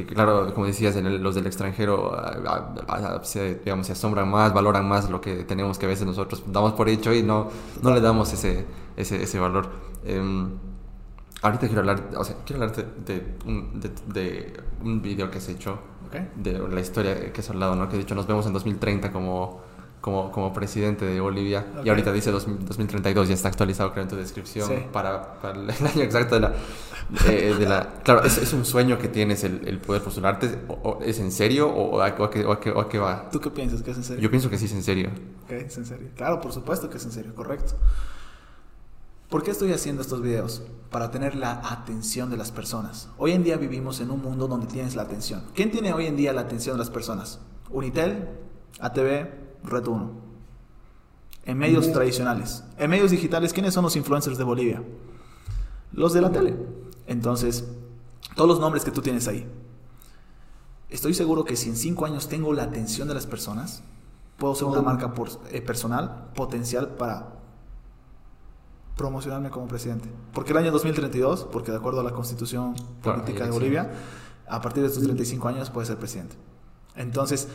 [0.07, 2.11] claro, como decías, los del extranjero
[3.23, 6.73] se, digamos, se asombran más, valoran más lo que tenemos que a veces nosotros damos
[6.73, 7.49] por hecho y no,
[7.81, 8.65] no le damos ese,
[8.97, 9.69] ese, ese valor.
[11.41, 15.79] Ahorita quiero hablar, o sea, quiero hablar de, un, de, un video que has hecho,
[16.35, 17.87] de la historia que has hablado, ¿no?
[17.87, 19.61] Que de hecho nos vemos en 2030 como,
[20.01, 24.15] como, como presidente de Bolivia y ahorita dice 2032, ya está actualizado creo en tu
[24.17, 26.53] descripción para, para, el año exacto de la...
[27.25, 30.59] de la claro, ¿es, ¿es, un sueño que tienes el, el poder postularte?
[30.67, 33.29] O, ¿Es en serio o, a, qué, o, a qué, o a qué va?
[33.29, 34.23] ¿Tú qué piensas que es en serio?
[34.23, 35.09] Yo pienso que sí es en serio.
[35.45, 36.09] Ok, es en serio.
[36.17, 37.75] Claro, por supuesto que es en serio, correcto.
[39.29, 40.63] ¿Por qué estoy haciendo estos videos?
[40.89, 43.09] Para tener la atención de las personas.
[43.19, 45.43] Hoy en día vivimos en un mundo donde tienes la atención.
[45.53, 47.39] ¿Quién tiene hoy en día la atención de las personas?
[47.69, 48.27] Unitel,
[48.79, 49.29] ATV,
[49.63, 50.11] Red 1.
[51.45, 52.63] En medios tradicionales.
[52.79, 54.81] En medios digitales, ¿quiénes son los influencers de Bolivia?
[55.91, 56.57] Los de la tele.
[57.05, 57.67] Entonces,
[58.35, 59.47] todos los nombres que tú tienes ahí.
[60.89, 63.83] Estoy seguro que si en cinco años tengo la atención de las personas,
[64.37, 65.13] puedo ser una marca
[65.51, 67.38] eh, personal potencial para
[68.99, 70.09] promocionarme como presidente.
[70.33, 73.89] Porque el año 2032, porque de acuerdo a la constitución política de Bolivia,
[74.45, 76.35] a partir de estos 35 años puede ser presidente.
[76.97, 77.47] Entonces,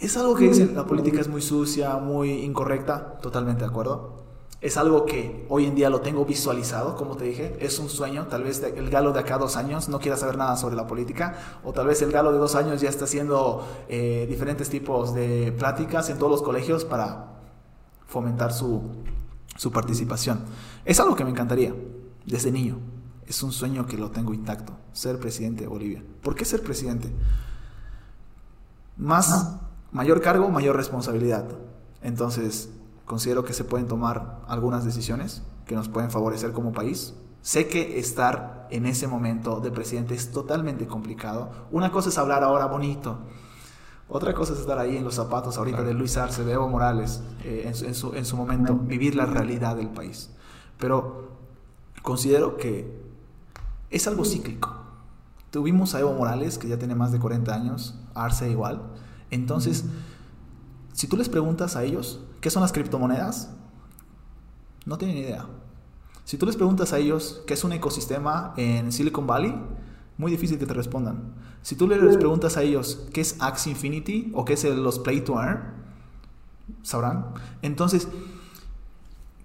[0.00, 4.24] es algo que dicen, la política es muy sucia, muy incorrecta, totalmente de acuerdo.
[4.60, 8.26] Es algo que hoy en día lo tengo visualizado, como te dije, es un sueño,
[8.26, 10.88] tal vez el galo de acá a dos años no quiera saber nada sobre la
[10.88, 15.14] política, o tal vez el galo de dos años ya está haciendo eh, diferentes tipos
[15.14, 17.38] de pláticas en todos los colegios para
[18.08, 18.82] fomentar su,
[19.56, 20.40] su participación.
[20.84, 21.74] Es algo que me encantaría
[22.26, 22.78] desde niño.
[23.26, 26.02] Es un sueño que lo tengo intacto, ser presidente de Bolivia.
[26.22, 27.12] ¿Por qué ser presidente?
[28.96, 29.56] Más,
[29.92, 31.46] mayor cargo, mayor responsabilidad.
[32.02, 32.70] Entonces,
[33.04, 37.14] considero que se pueden tomar algunas decisiones que nos pueden favorecer como país.
[37.42, 41.50] Sé que estar en ese momento de presidente es totalmente complicado.
[41.70, 43.18] Una cosa es hablar ahora bonito.
[44.08, 47.22] Otra cosa es estar ahí en los zapatos ahorita de Luis Arce, de Evo Morales,
[47.44, 50.30] eh, en, su, en su momento, vivir la realidad del país.
[50.80, 51.36] Pero
[52.02, 53.00] considero que
[53.90, 54.74] es algo cíclico.
[55.50, 58.82] Tuvimos a Evo Morales, que ya tiene más de 40 años, Arce igual.
[59.30, 59.84] Entonces,
[60.92, 63.50] si tú les preguntas a ellos, ¿qué son las criptomonedas?
[64.86, 65.46] No tienen idea.
[66.24, 69.54] Si tú les preguntas a ellos qué es un ecosistema en Silicon Valley,
[70.16, 71.34] muy difícil que te respondan.
[71.62, 75.22] Si tú les preguntas a ellos qué es Axie Infinity o qué es los Play
[75.22, 75.60] to Earn,
[76.82, 77.34] sabrán.
[77.62, 78.06] Entonces,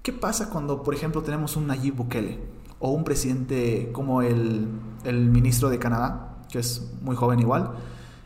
[0.06, 2.39] ¿qué pasa cuando, por ejemplo, tenemos un Nayib Bukele
[2.78, 4.68] o un presidente como el,
[5.04, 7.72] el ministro de Canadá, que es muy joven igual?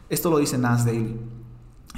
[0.09, 1.17] Esto lo dice Nas Daily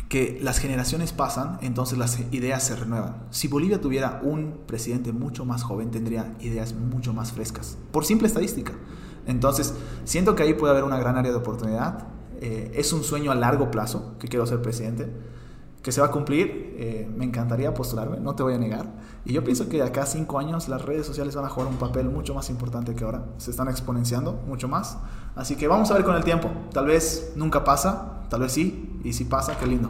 [0.08, 3.24] que las generaciones pasan, entonces las ideas se renuevan.
[3.32, 8.28] Si Bolivia tuviera un presidente mucho más joven, tendría ideas mucho más frescas, por simple
[8.28, 8.74] estadística.
[9.26, 12.08] Entonces, siento que ahí puede haber una gran área de oportunidad.
[12.40, 15.12] Eh, es un sueño a largo plazo que quiero ser presidente,
[15.82, 16.76] que se va a cumplir.
[16.78, 18.92] Eh, me encantaría postularme, no te voy a negar.
[19.26, 21.70] Y yo pienso que de acá a cinco años las redes sociales van a jugar
[21.70, 23.26] un papel mucho más importante que ahora.
[23.38, 24.98] Se están exponenciando mucho más.
[25.36, 26.50] Así que vamos a ver con el tiempo.
[26.72, 29.00] Tal vez nunca pasa, tal vez sí.
[29.04, 29.90] Y si pasa, qué lindo.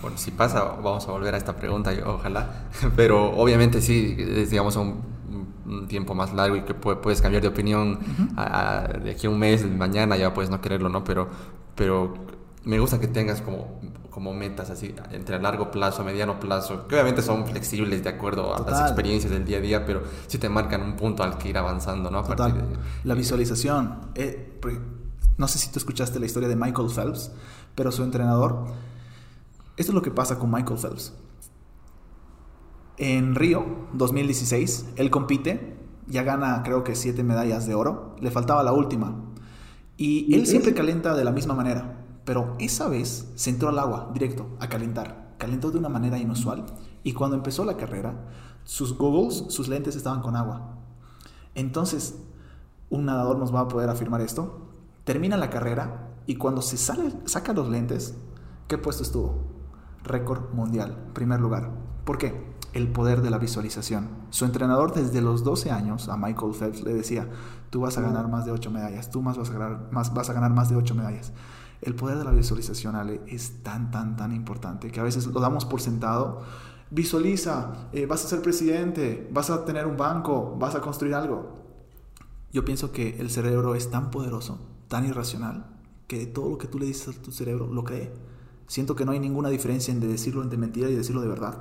[0.00, 2.68] Bueno, si pasa, vamos a volver a esta pregunta, ojalá.
[2.96, 5.18] Pero obviamente sí, es, digamos, un,
[5.86, 7.98] tiempo más largo y que puedes cambiar de opinión
[9.02, 11.04] de aquí a un mes, mañana ya puedes no quererlo, ¿no?
[11.04, 11.28] Pero,
[11.74, 12.14] pero
[12.68, 16.86] me gusta que tengas como, como metas así, entre a largo plazo, a mediano plazo,
[16.86, 20.36] que obviamente son flexibles de acuerdo a las experiencias del día a día, pero sí
[20.36, 22.22] te marcan un punto al que ir avanzando, ¿no?
[23.04, 24.10] La visualización.
[24.14, 24.60] Eh,
[25.38, 27.32] no sé si tú escuchaste la historia de Michael Phelps,
[27.74, 28.66] pero su entrenador,
[29.78, 31.14] esto es lo que pasa con Michael Phelps.
[32.98, 35.74] En Río 2016, él compite,
[36.06, 39.24] ya gana creo que siete medallas de oro, le faltaba la última.
[39.96, 41.97] Y él siempre calienta de la misma manera,
[42.28, 45.32] pero esa vez se entró al agua directo a calentar.
[45.38, 46.66] Calentó de una manera inusual
[47.02, 48.26] y cuando empezó la carrera,
[48.64, 50.76] sus goggles, sus lentes estaban con agua.
[51.54, 52.18] Entonces,
[52.90, 54.60] un nadador nos va a poder afirmar esto.
[55.04, 58.14] Termina la carrera y cuando se sale, saca los lentes,
[58.66, 59.46] ¿qué puesto estuvo?
[60.04, 61.70] Récord mundial, primer lugar.
[62.04, 62.58] ¿Por qué?
[62.74, 64.10] El poder de la visualización.
[64.28, 67.26] Su entrenador desde los 12 años a Michael Phelps le decía,
[67.70, 70.28] tú vas a ganar más de 8 medallas, tú más vas a ganar más, vas
[70.28, 71.32] a ganar más de 8 medallas.
[71.80, 75.40] El poder de la visualización, Ale, es tan, tan, tan importante que a veces lo
[75.40, 76.42] damos por sentado.
[76.90, 81.58] Visualiza, eh, vas a ser presidente, vas a tener un banco, vas a construir algo.
[82.52, 85.66] Yo pienso que el cerebro es tan poderoso, tan irracional,
[86.06, 88.12] que todo lo que tú le dices a tu cerebro lo cree.
[88.66, 91.60] Siento que no hay ninguna diferencia entre decirlo de mentira y decirlo de verdad.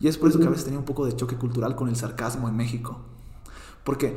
[0.00, 1.96] Y es por eso que a veces tenía un poco de choque cultural con el
[1.96, 3.00] sarcasmo en México.
[3.86, 4.16] Porque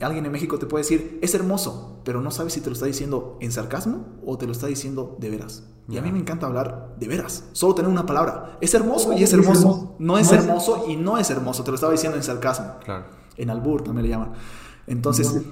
[0.00, 2.86] alguien en México te puede decir, es hermoso, pero no sabes si te lo está
[2.86, 5.62] diciendo en sarcasmo o te lo está diciendo de veras.
[5.88, 8.58] Y a mí me encanta hablar de veras, solo tener una palabra.
[8.60, 9.94] Es hermoso y es hermoso.
[10.00, 12.74] No es hermoso y no es hermoso, te lo estaba diciendo en sarcasmo.
[12.84, 13.04] Claro.
[13.36, 14.32] En albur también le llaman.
[14.88, 15.42] Entonces,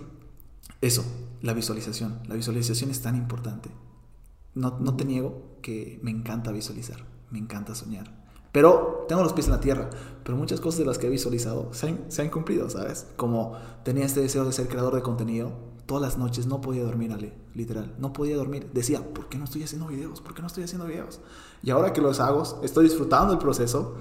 [0.80, 1.04] eso,
[1.40, 2.18] la visualización.
[2.26, 3.70] La visualización es tan importante.
[4.54, 8.25] No, no te niego que me encanta visualizar, me encanta soñar.
[8.56, 9.90] Pero tengo los pies en la tierra.
[10.24, 13.06] Pero muchas cosas de las que he visualizado se han, cumplido, ¿sabes?
[13.16, 13.52] Como
[13.84, 15.52] tenía este deseo de ser creador de contenido.
[15.84, 17.94] Todas las noches no podía dormir, Ale, literal.
[17.98, 18.70] No podía dormir.
[18.72, 20.22] Decía, ¿por qué no estoy haciendo videos?
[20.22, 21.20] ¿Por qué no estoy haciendo videos?
[21.62, 23.96] Y ahora que los hago, estoy disfrutando el proceso.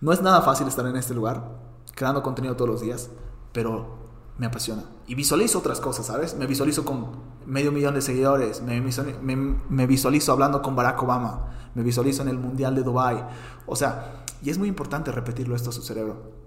[0.00, 1.56] No es nada fácil estar en este lugar,
[1.94, 3.10] creando contenido todos los días.
[3.52, 4.03] Pero
[4.38, 4.84] me apasiona.
[5.06, 6.36] Y visualizo otras cosas, ¿sabes?
[6.36, 7.10] Me visualizo con
[7.46, 12.38] medio millón de seguidores, me, me, visualizo hablando con Barack Obama, me visualizo en el
[12.38, 13.24] Mundial de Dubai.
[13.66, 16.44] O sea, y es muy importante repetirlo esto a su cerebro.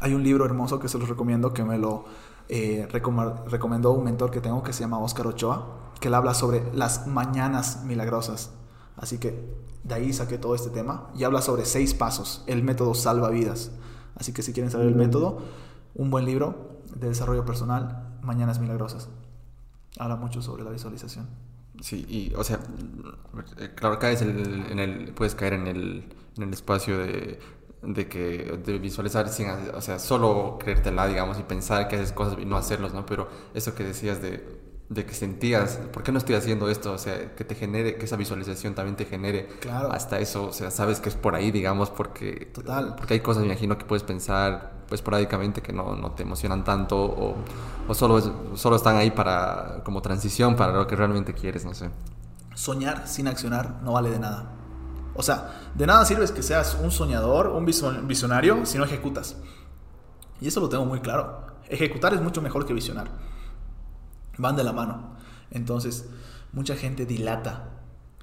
[0.00, 2.04] Hay un libro hermoso que se los recomiendo, que me lo
[2.48, 6.72] eh, recomendó un mentor que tengo que se llama Oscar Ochoa, que él habla sobre
[6.74, 8.50] las mañanas milagrosas.
[8.96, 12.94] Así que de ahí saqué todo este tema y habla sobre seis pasos, el método
[12.94, 13.70] salva vidas.
[14.16, 15.38] Así que si quieren saber el método,
[15.94, 19.08] un buen libro, de desarrollo personal, Mañanas Milagrosas.
[19.98, 21.28] Habla mucho sobre la visualización.
[21.80, 22.60] Sí, y o sea,
[23.74, 26.04] claro, caes en el, puedes caer en el,
[26.36, 27.40] en el espacio de,
[27.82, 32.38] de que de visualizar sin, o sea, solo creértela, digamos, y pensar que haces cosas
[32.38, 33.06] y no hacerlos, ¿no?
[33.06, 34.62] Pero eso que decías de
[34.94, 36.92] de que sentías, ¿por qué no estoy haciendo esto?
[36.92, 39.90] O sea, que te genere, que esa visualización también te genere claro.
[39.92, 42.94] hasta eso, o sea, sabes que es por ahí, digamos, porque, Total.
[42.96, 46.96] porque hay cosas, me imagino, que puedes pensar esporádicamente que no, no te emocionan tanto
[47.02, 47.34] o,
[47.88, 51.90] o solo, solo están ahí para, como transición para lo que realmente quieres, no sé.
[52.54, 54.50] soñar sin accionar no vale de nada.
[55.14, 59.36] O sea, de nada sirve que seas un soñador, un visionario, si no ejecutas.
[60.40, 61.46] Y eso lo tengo muy claro.
[61.68, 63.08] Ejecutar es mucho mejor que visionar.
[64.38, 65.16] Van de la mano.
[65.50, 66.08] Entonces,
[66.52, 67.68] mucha gente dilata.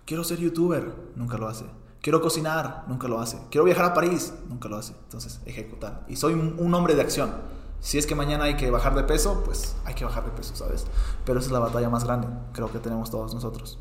[0.05, 1.65] Quiero ser youtuber, nunca lo hace.
[2.01, 3.37] Quiero cocinar, nunca lo hace.
[3.51, 4.93] Quiero viajar a París, nunca lo hace.
[5.03, 6.05] Entonces, ejecutar.
[6.07, 7.33] Y soy un, hombre de acción.
[7.81, 10.55] Si es que mañana hay que bajar de peso, pues hay que bajar de peso,
[10.55, 10.85] ¿sabes?
[11.25, 13.79] Pero esa es la batalla más grande, creo que tenemos todos nosotros.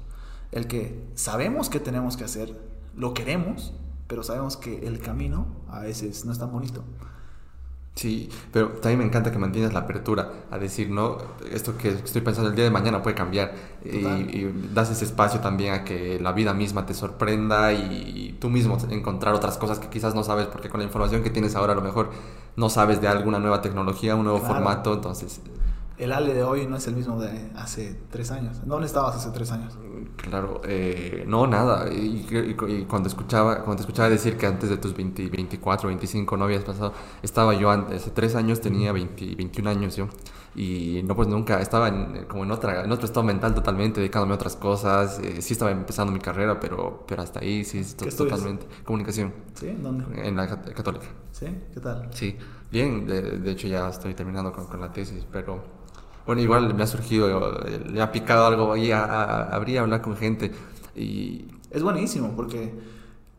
[0.53, 2.59] El que sabemos que tenemos que hacer,
[2.95, 3.75] lo queremos,
[4.07, 6.85] pero sabemos que el camino a veces no es tan bonito.
[7.99, 11.19] Sí, pero también me encanta que mantienes la apertura a decir, no,
[11.51, 13.53] esto que estoy pensando el día de mañana puede cambiar.
[13.85, 18.79] Y, das ese espacio también a que la vida misma te sorprenda y, tú mismo
[18.89, 21.75] encontrar otras cosas que quizás no sabes, porque con la información que tienes ahora a
[21.75, 22.11] lo mejor
[22.55, 25.41] no sabes de alguna nueva tecnología, un nuevo formato, entonces
[25.99, 28.61] el Ale de hoy no es el mismo de hace tres años.
[28.65, 29.77] ¿Dónde estabas hace tres años?
[30.17, 31.93] Claro, eh, no, nada.
[31.93, 32.55] Y,
[32.89, 36.63] cuando, escuchaba, cuando te escuchaba decir que antes de tus 20, 24, 25 no habías
[36.63, 40.09] pasado, estaba yo antes, hace tres años tenía 20, 21 años yo.
[40.55, 44.33] Y no, pues nunca, estaba en, como en, otra, en otro estado mental totalmente, dedicándome
[44.33, 45.19] a otras cosas.
[45.19, 48.67] Eh, sí estaba empezando mi carrera, pero, pero hasta ahí sí, totalmente.
[48.85, 49.33] Comunicación.
[49.55, 49.77] ¿Sí?
[49.81, 50.05] ¿Dónde?
[50.27, 51.07] En la católica.
[51.33, 51.47] ¿Sí?
[51.75, 52.09] ¿Qué tal?
[52.13, 52.37] Sí,
[52.71, 53.07] bien.
[53.07, 55.78] De, de hecho ya estoy terminando con, con la tesis, pero
[56.29, 60.53] bueno, igual me ha surgido, le ha picado algo ahí, habría hablar con gente.
[60.95, 61.47] Y...
[61.71, 62.79] Es buenísimo porque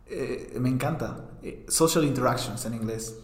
[0.08, 1.30] eh, me encanta.
[1.44, 3.16] Eh, social interactions en inglés.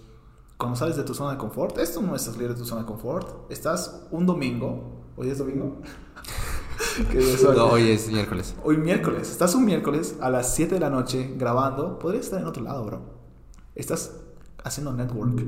[0.55, 2.87] Cuando sales de tu zona de confort, esto no es salir de tu zona de
[2.87, 3.51] confort.
[3.51, 5.81] Estás un domingo, hoy es domingo.
[7.55, 8.53] no, hoy es miércoles.
[8.63, 9.31] Hoy miércoles.
[9.31, 11.97] Estás un miércoles a las 7 de la noche grabando.
[11.97, 13.01] Podrías estar en otro lado, bro.
[13.73, 14.11] Estás
[14.63, 15.41] haciendo network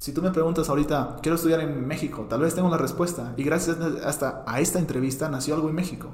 [0.00, 3.34] si tú me preguntas ahorita, quiero estudiar en México, tal vez tengo la respuesta.
[3.36, 6.08] Y gracias hasta a esta entrevista nació algo en México.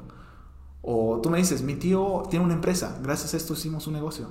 [0.82, 4.26] O tú me dices, mi tío tiene una empresa, gracias a esto hicimos un negocio.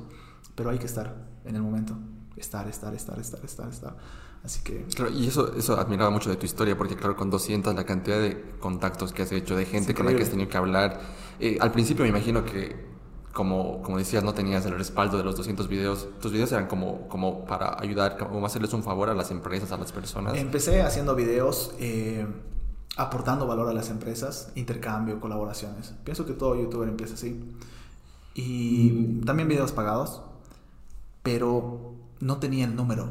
[0.56, 1.16] Pero hay que estar
[1.46, 1.96] en el momento.
[2.36, 3.96] Estar, estar, estar, estar, estar, estar.
[4.44, 4.84] Así que...
[4.94, 8.20] Claro, y eso, eso admiraba mucho de tu historia, porque claro, con 200 la cantidad
[8.20, 11.00] de contactos que has hecho, de gente con la que has tenido que hablar.
[11.40, 12.95] Eh, al principio me imagino que
[13.36, 16.08] como, como decías, no tenías el respaldo de los 200 videos.
[16.22, 19.78] Tus videos eran como, como para ayudar, como hacerles un favor a las empresas, a
[19.78, 20.38] las personas.
[20.38, 22.26] Empecé haciendo videos eh,
[22.96, 25.94] aportando valor a las empresas, intercambio, colaboraciones.
[26.06, 27.44] Pienso que todo youtuber empieza así.
[28.36, 30.22] Y también videos pagados,
[31.22, 33.10] pero no tenía el número.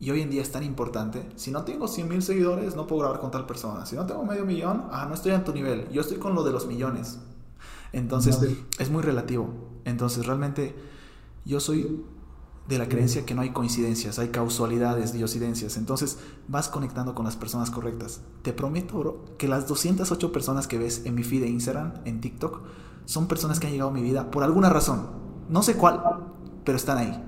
[0.00, 1.26] Y hoy en día es tan importante.
[1.36, 3.86] Si no tengo 100 mil seguidores, no puedo grabar con tal persona.
[3.86, 5.88] Si no tengo medio millón, ah, no estoy en tu nivel.
[5.88, 7.20] Yo estoy con lo de los millones.
[7.92, 8.38] Entonces,
[8.78, 9.48] es muy relativo.
[9.84, 10.74] Entonces, realmente,
[11.44, 12.04] yo soy
[12.68, 15.76] de la creencia que no hay coincidencias, hay causalidades, diosidencias.
[15.76, 18.20] Entonces, vas conectando con las personas correctas.
[18.42, 22.20] Te prometo, bro, que las 208 personas que ves en mi feed de Instagram, en
[22.20, 22.60] TikTok,
[23.04, 25.08] son personas que han llegado a mi vida por alguna razón.
[25.48, 26.02] No sé cuál,
[26.64, 27.24] pero están ahí.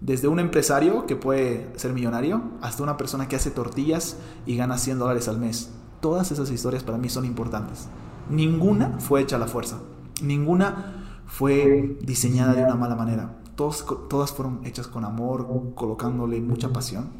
[0.00, 4.78] Desde un empresario que puede ser millonario hasta una persona que hace tortillas y gana
[4.78, 5.70] 100 dólares al mes.
[6.00, 7.86] Todas esas historias para mí son importantes.
[8.30, 9.80] Ninguna fue hecha a la fuerza.
[10.22, 13.38] Ninguna fue diseñada de una mala manera.
[13.56, 17.10] todas fueron hechas con amor, colocándole mucha pasión.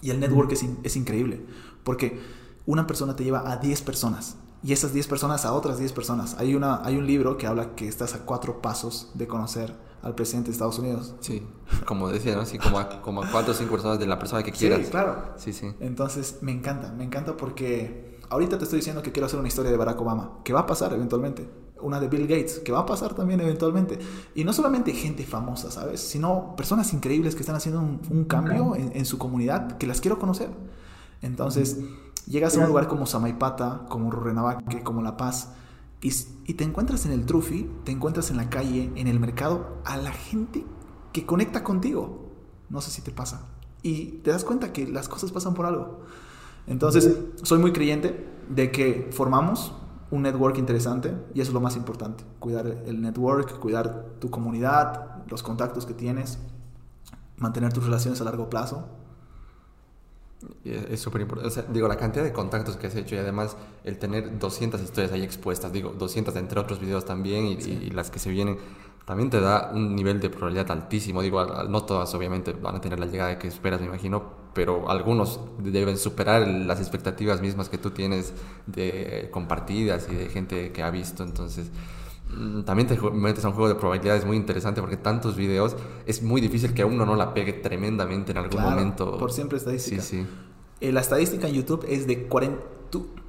[0.00, 1.44] Y el network es, es increíble,
[1.84, 2.20] porque
[2.66, 6.36] una persona te lleva a 10 personas y esas 10 personas a otras 10 personas.
[6.38, 10.14] Hay, una, hay un libro que habla que estás a cuatro pasos de conocer al
[10.14, 11.14] presidente de Estados Unidos.
[11.20, 11.42] Sí,
[11.84, 12.44] como decía, ¿no?
[12.46, 14.80] Sí, como a, como a cuatro o cinco personas de la persona que quieras.
[14.84, 15.34] Sí, claro.
[15.36, 15.72] Sí, sí.
[15.80, 19.70] Entonces, me encanta, me encanta porque ahorita te estoy diciendo que quiero hacer una historia
[19.70, 21.48] de Barack Obama, que va a pasar eventualmente.
[21.82, 23.98] Una de Bill Gates, que va a pasar también eventualmente.
[24.34, 26.00] Y no solamente gente famosa, ¿sabes?
[26.00, 30.48] Sino personas increíbles que están haciendo un, cambio en, su comunidad, que las quiero conocer.
[31.20, 31.78] Entonces,
[32.26, 35.52] llegas a un lugar como Samaipata, como Rurrenabaque, como La Paz,
[36.00, 36.12] y,
[36.46, 39.96] y te encuentras en el Trufi, te encuentras en la calle, en el mercado, a
[39.96, 40.64] la gente
[41.12, 42.30] que conecta contigo.
[42.70, 43.48] No sé si te pasa.
[43.82, 46.00] Y te das cuenta que las cosas pasan por algo.
[46.66, 49.74] Entonces, soy muy creyente de que formamos
[50.10, 52.24] un network interesante y eso es lo más importante.
[52.38, 56.38] Cuidar el network, cuidar tu comunidad, los contactos que tienes,
[57.38, 58.88] mantener tus relaciones a largo plazo.
[60.64, 61.64] Es súper importante.
[61.72, 65.22] digo, la cantidad de contactos que has hecho y además el tener 200 historias ahí
[65.22, 68.58] expuestas, digo, 200 entre otros videos también y las que se vienen
[69.04, 71.22] también te da un nivel de probabilidad altísimo.
[71.22, 74.22] Digo, no todas obviamente van a tener la llegada que esperas, me imagino,
[74.54, 78.32] pero algunos deben superar las expectativas mismas que tú tienes
[78.66, 81.24] de compartidas y de gente que ha visto.
[81.24, 81.70] Entonces,
[82.30, 85.76] mm, también te metes a un juego de probabilidades muy interesante porque tantos videos
[86.06, 89.18] es muy difícil que a uno no la pegue tremendamente en algún momento.
[89.18, 90.00] Por siempre estadística.
[90.00, 90.26] Sí, sí.
[90.80, 92.62] Eh, la estadística en YouTube es de 40.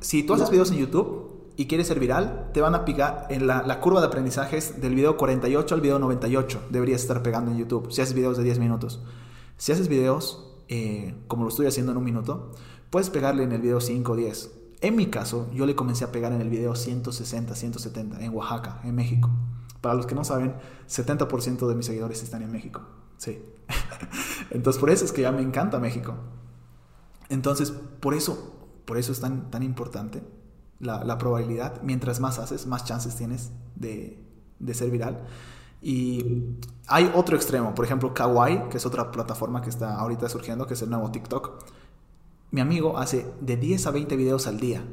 [0.02, 3.48] si tú haces videos en YouTube y quieres ser viral, te van a picar en
[3.48, 6.62] la, curva de aprendizajes del video 48 al video 98.
[6.70, 9.02] Deberías estar pegando en YouTube si haces videos de 10 minutos.
[9.58, 12.52] Si haces videos eh, como lo estoy haciendo en un minuto,
[12.90, 14.52] puedes pegarle en el video 5 o 10.
[14.82, 18.82] En mi caso, yo le comencé a pegar en el video 160, 170 en Oaxaca,
[18.84, 19.30] en México.
[19.82, 20.56] Para los que no saben,
[20.90, 22.82] 70% de mis seguidores están en México.
[23.18, 23.42] Sí.
[24.50, 26.16] Entonces, por eso es que ya me encanta México.
[27.30, 30.22] Entonces, por eso, por eso es tan, tan importante
[30.84, 31.82] la, probabilidad.
[31.82, 34.24] Mientras más haces, más chances tienes de,
[34.60, 35.26] de, ser viral.
[35.82, 36.44] Y
[36.88, 40.76] hay otro extremo, por ejemplo, Kawaii, que es otra plataforma que está ahorita surgiendo, que
[40.76, 41.64] es el nuevo TikTok.
[42.52, 44.86] Mi amigo hace de 10 a 20 videos al día.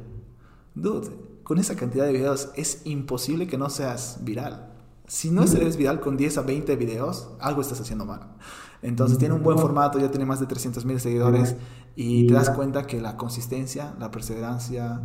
[0.73, 1.09] Dude,
[1.43, 4.71] con esa cantidad de videos es imposible que no seas viral.
[5.07, 8.35] Si no eres viral con 10 a 20 videos, algo estás haciendo mal.
[8.81, 11.55] Entonces tiene un buen formato, ya tiene más de 300 mil seguidores
[11.95, 15.01] y te das cuenta que la consistencia, la perseverancia,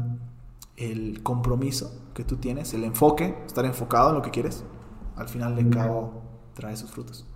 [0.76, 4.64] el compromiso que tú tienes, el enfoque, estar enfocado en lo que quieres,
[5.16, 6.22] al final de cabo
[6.54, 7.26] trae sus frutos.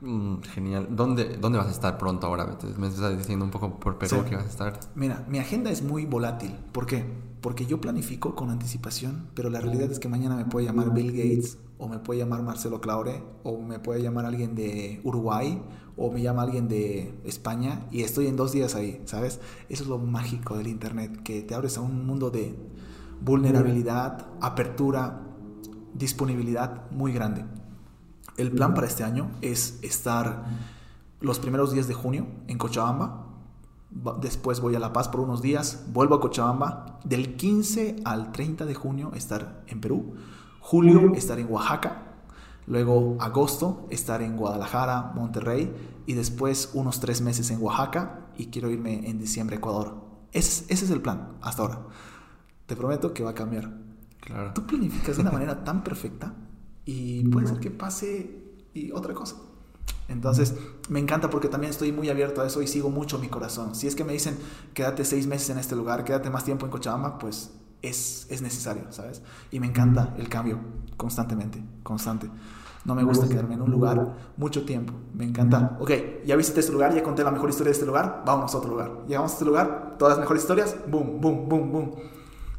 [0.00, 0.88] Mm, genial.
[0.90, 2.58] ¿Dónde, ¿Dónde vas a estar pronto ahora?
[2.78, 4.80] Me estás diciendo un poco por Perú que vas a estar.
[4.94, 6.54] Mira, mi agenda es muy volátil.
[6.72, 7.04] ¿Por qué?
[7.40, 11.12] Porque yo planifico con anticipación, pero la realidad es que mañana me puede llamar Bill
[11.12, 15.62] Gates, o me puede llamar Marcelo Claure, o me puede llamar alguien de Uruguay,
[15.96, 19.40] o me llama alguien de España, y estoy en dos días ahí, ¿sabes?
[19.68, 22.54] Eso es lo mágico del Internet, que te abres a un mundo de
[23.20, 25.22] vulnerabilidad, apertura,
[25.94, 27.44] disponibilidad muy grande.
[28.36, 30.44] El plan para este año es estar
[31.20, 33.24] los primeros días de junio en Cochabamba.
[34.20, 37.00] Después voy a La Paz por unos días, vuelvo a Cochabamba.
[37.04, 40.14] Del 15 al 30 de junio estar en Perú.
[40.60, 42.02] Julio estar en Oaxaca.
[42.66, 45.72] Luego agosto estar en Guadalajara, Monterrey.
[46.04, 48.26] Y después unos tres meses en Oaxaca.
[48.36, 49.96] Y quiero irme en diciembre a Ecuador.
[50.32, 51.86] Ese, ese es el plan hasta ahora.
[52.66, 53.72] Te prometo que va a cambiar.
[54.20, 54.52] Claro.
[54.52, 56.34] Tú planificas de una manera tan perfecta
[56.86, 58.30] y puede ser que pase
[58.72, 59.36] y otra cosa.
[60.08, 60.54] Entonces,
[60.88, 63.74] me encanta porque también estoy muy abierto a eso y sigo mucho mi corazón.
[63.74, 64.38] Si es que me dicen,
[64.72, 67.50] quédate seis meses en este lugar, quédate más tiempo en Cochabamba, pues
[67.82, 69.20] es, es necesario, ¿sabes?
[69.50, 70.60] Y me encanta el cambio
[70.96, 72.30] constantemente, constante.
[72.84, 74.92] No me gusta quedarme en un lugar mucho tiempo.
[75.12, 75.76] Me encanta.
[75.80, 75.90] Ok,
[76.24, 78.70] ya visité este lugar, ya conté la mejor historia de este lugar, vamos a otro
[78.70, 79.02] lugar.
[79.08, 81.90] Llegamos a este lugar, todas las mejores historias, boom, boom, boom, boom.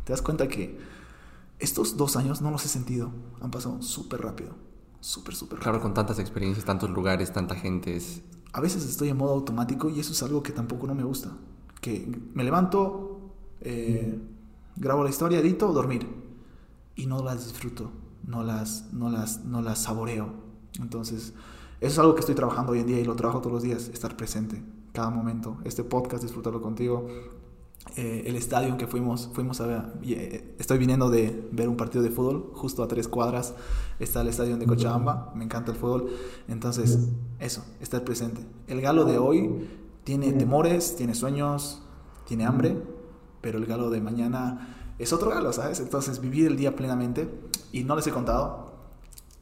[0.04, 0.78] Te das cuenta que
[1.60, 3.12] estos dos años no los he sentido.
[3.42, 4.52] Han pasado súper rápido.
[5.00, 5.72] Súper, súper rápido.
[5.72, 8.00] Claro, con tantas experiencias, tantos lugares, tanta gente.
[8.54, 11.32] A veces estoy en modo automático y eso es algo que tampoco no me gusta.
[11.82, 13.32] Que me levanto,
[13.62, 14.20] eh,
[14.76, 16.08] grabo la historia, edito, dormir.
[16.96, 17.92] Y no las disfruto.
[18.26, 20.34] No las, no las, no las saboreo.
[20.80, 21.34] Entonces,
[21.80, 23.90] eso es algo que estoy trabajando hoy en día y lo trabajo todos los días.
[23.90, 25.58] Estar presente cada momento.
[25.64, 27.08] Este podcast, disfrutarlo contigo
[27.96, 32.04] eh, el estadio que fuimos, fuimos a ver, eh, estoy viniendo de ver un partido
[32.04, 33.56] de fútbol, justo a tres cuadras
[34.00, 36.10] está el estadio de Cochabamba, me encanta el fútbol,
[36.48, 37.10] entonces
[37.40, 38.42] eso, estar presente.
[38.68, 39.68] El galo de hoy
[40.04, 41.82] tiene temores, tiene sueños,
[42.28, 42.78] tiene hambre,
[43.42, 45.80] pero el galo de mañana es otro galo, ¿sabes?
[45.80, 47.30] Entonces vivir el día plenamente,
[47.72, 48.74] y no les he contado,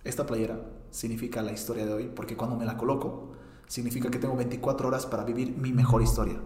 [0.03, 3.31] esta playera significa la historia de hoy, porque cuando me la coloco,
[3.67, 6.39] significa que tengo 24 horas para vivir mi mejor historia.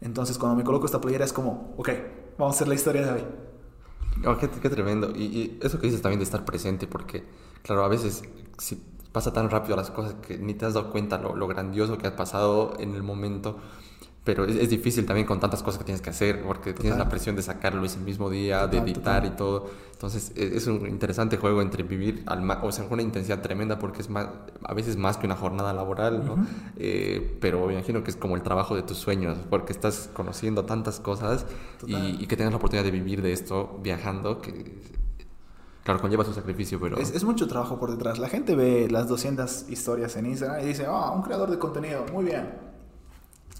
[0.00, 1.90] Entonces, cuando me coloco esta playera es como, ok,
[2.38, 3.24] vamos a hacer la historia de hoy.
[4.24, 5.10] Oh, qué, tremendo.
[5.10, 7.24] Y, eso que dices también de estar presente, porque,
[7.62, 8.22] claro, a veces
[8.58, 8.82] si
[9.12, 12.06] pasa tan rápido las cosas que ni te has dado cuenta lo, lo grandioso que
[12.06, 13.58] has pasado en el momento
[14.26, 17.36] pero es, difícil también con tantas cosas que tienes que hacer, porque tienes la presión
[17.36, 19.70] de sacarlo ese mismo día, de editar y todo.
[19.92, 24.02] Entonces e, es, un interesante juego entre vivir, al o sea, una intensidad tremenda, porque
[24.02, 24.26] es más,
[24.64, 26.44] a veces más que una jornada laboral, ¿no?
[26.76, 30.64] Eh, pero me imagino que es como el trabajo de tus sueños, porque estás conociendo
[30.64, 31.46] tantas cosas
[31.86, 35.06] y, que tengas la oportunidad de vivir de esto viajando, que
[35.84, 36.96] Claro, conlleva su sacrificio, pero...
[36.98, 38.18] Es, es, mucho trabajo por detrás.
[38.18, 42.04] La gente ve las 200 historias en Instagram y dice, ah, un creador de contenido,
[42.12, 42.66] muy bien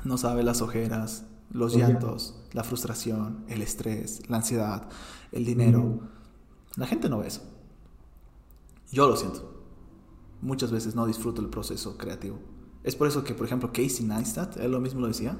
[0.06, 4.88] no sabe las ojeras, los llantos, la frustración, el estrés, la ansiedad,
[5.32, 6.00] el dinero.
[6.76, 7.42] La gente no ve eso.
[8.92, 9.64] Yo lo siento.
[10.40, 12.38] Muchas veces no disfruto el proceso creativo.
[12.84, 15.38] Es por eso que, por ejemplo, Casey Neistat, él lo mismo lo decía,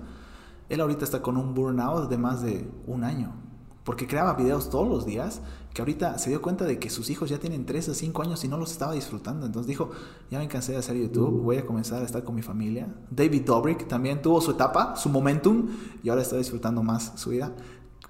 [0.69, 3.46] él ahorita está con un burnout de más de un año
[3.87, 7.31] porque creaba videos todos los días, que ahorita se dio cuenta de que sus hijos
[7.31, 9.47] ya tienen 3 a 5 años y no los estaba disfrutando.
[9.47, 9.93] Entonces dijo,
[10.29, 12.93] ya me cansé de hacer YouTube, voy a comenzar a estar con mi familia.
[13.13, 15.69] David Dobrik también tuvo su etapa, su momentum,
[16.03, 17.53] y ahora está disfrutando más su vida.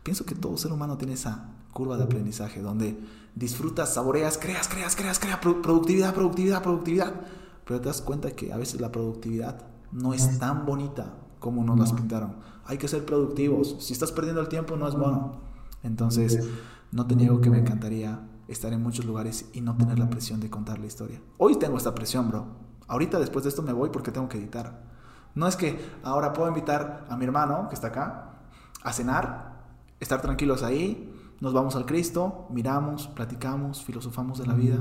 [0.02, 2.98] Pienso que todo ser humano tiene esa curva de aprendizaje, donde
[3.34, 7.12] disfrutas, saboreas, creas, creas, creas, creas, productividad, productividad, productividad.
[7.66, 11.78] Pero te das cuenta que a veces la productividad no es tan bonita como nos
[11.78, 12.36] las pintaron.
[12.64, 13.76] Hay que ser productivos.
[13.80, 15.45] Si estás perdiendo el tiempo, no es bueno.
[15.86, 16.48] Entonces,
[16.92, 20.40] no te niego que me encantaría estar en muchos lugares y no tener la presión
[20.40, 21.20] de contar la historia.
[21.38, 22.46] Hoy tengo esta presión, bro.
[22.88, 24.84] Ahorita después de esto me voy porque tengo que editar.
[25.34, 28.40] No es que ahora puedo invitar a mi hermano, que está acá,
[28.82, 29.64] a cenar,
[30.00, 34.78] estar tranquilos ahí, nos vamos al Cristo, miramos, platicamos, filosofamos de la vida,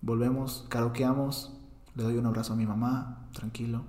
[0.00, 1.56] volvemos, karaokeamos,
[1.94, 3.82] le doy un abrazo a mi mamá, tranquilo.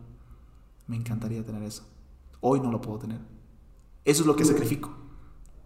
[0.87, 1.83] Me encantaría tener eso.
[2.41, 3.19] Hoy no lo puedo tener.
[4.05, 5.04] Eso es lo que sacrifico.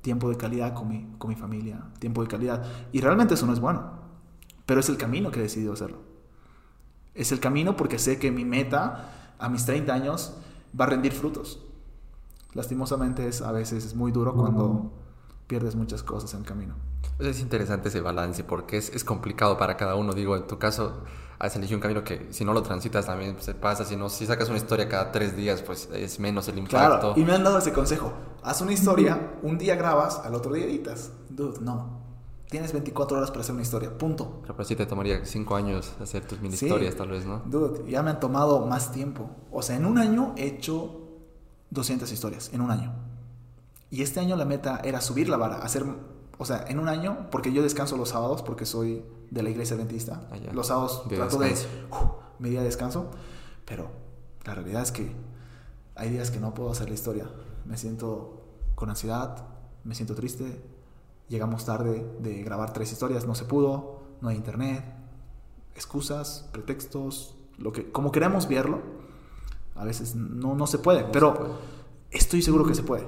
[0.01, 2.63] Tiempo de calidad con mi, con mi familia, tiempo de calidad.
[2.91, 3.91] Y realmente eso no es bueno,
[4.65, 5.99] pero es el camino que he decidido hacerlo.
[7.13, 10.37] Es el camino porque sé que mi meta a mis 30 años
[10.79, 11.65] va a rendir frutos.
[12.53, 14.91] Lastimosamente es, a veces es muy duro cuando
[15.49, 16.75] pierdes muchas cosas en el camino.
[17.17, 20.13] Es interesante ese balance porque es, es complicado para cada uno.
[20.13, 21.01] Digo, en tu caso,
[21.39, 23.83] has elegido un camino que si no lo transitas también se pasa.
[23.83, 26.99] Si no, si sacas una historia cada tres días, pues es menos el impacto.
[26.99, 28.13] Claro, y me han dado ese consejo.
[28.43, 31.11] Haz una historia, un día grabas, al otro día editas.
[31.29, 31.99] Dude, no.
[32.49, 34.41] Tienes 24 horas para hacer una historia, punto.
[34.45, 37.41] Pero sí te tomaría 5 años hacer tus mini historias, tal vez, ¿no?
[37.45, 39.29] Dude, ya me han tomado más tiempo.
[39.51, 41.01] O sea, en un año he hecho
[41.71, 43.08] 200 historias, en un año.
[43.91, 45.83] Y este año la meta era subir la vara, hacer,
[46.37, 49.75] o sea, en un año, porque yo descanso los sábados, porque soy de la iglesia
[49.75, 50.27] adventista.
[50.31, 51.95] Ah, los sábados trato de uh,
[52.39, 53.09] mi día de descanso,
[53.65, 53.89] pero
[54.45, 55.11] la realidad es que
[55.95, 57.29] hay días que no puedo hacer la historia.
[57.65, 58.43] Me siento
[58.75, 59.47] con ansiedad,
[59.83, 60.63] me siento triste.
[61.27, 64.83] Llegamos tarde de grabar tres historias, no se pudo, no hay internet,
[65.75, 68.81] excusas, pretextos, lo que como queremos verlo,
[69.75, 71.57] a veces no, no se puede, pero
[72.09, 73.07] estoy seguro que se puede.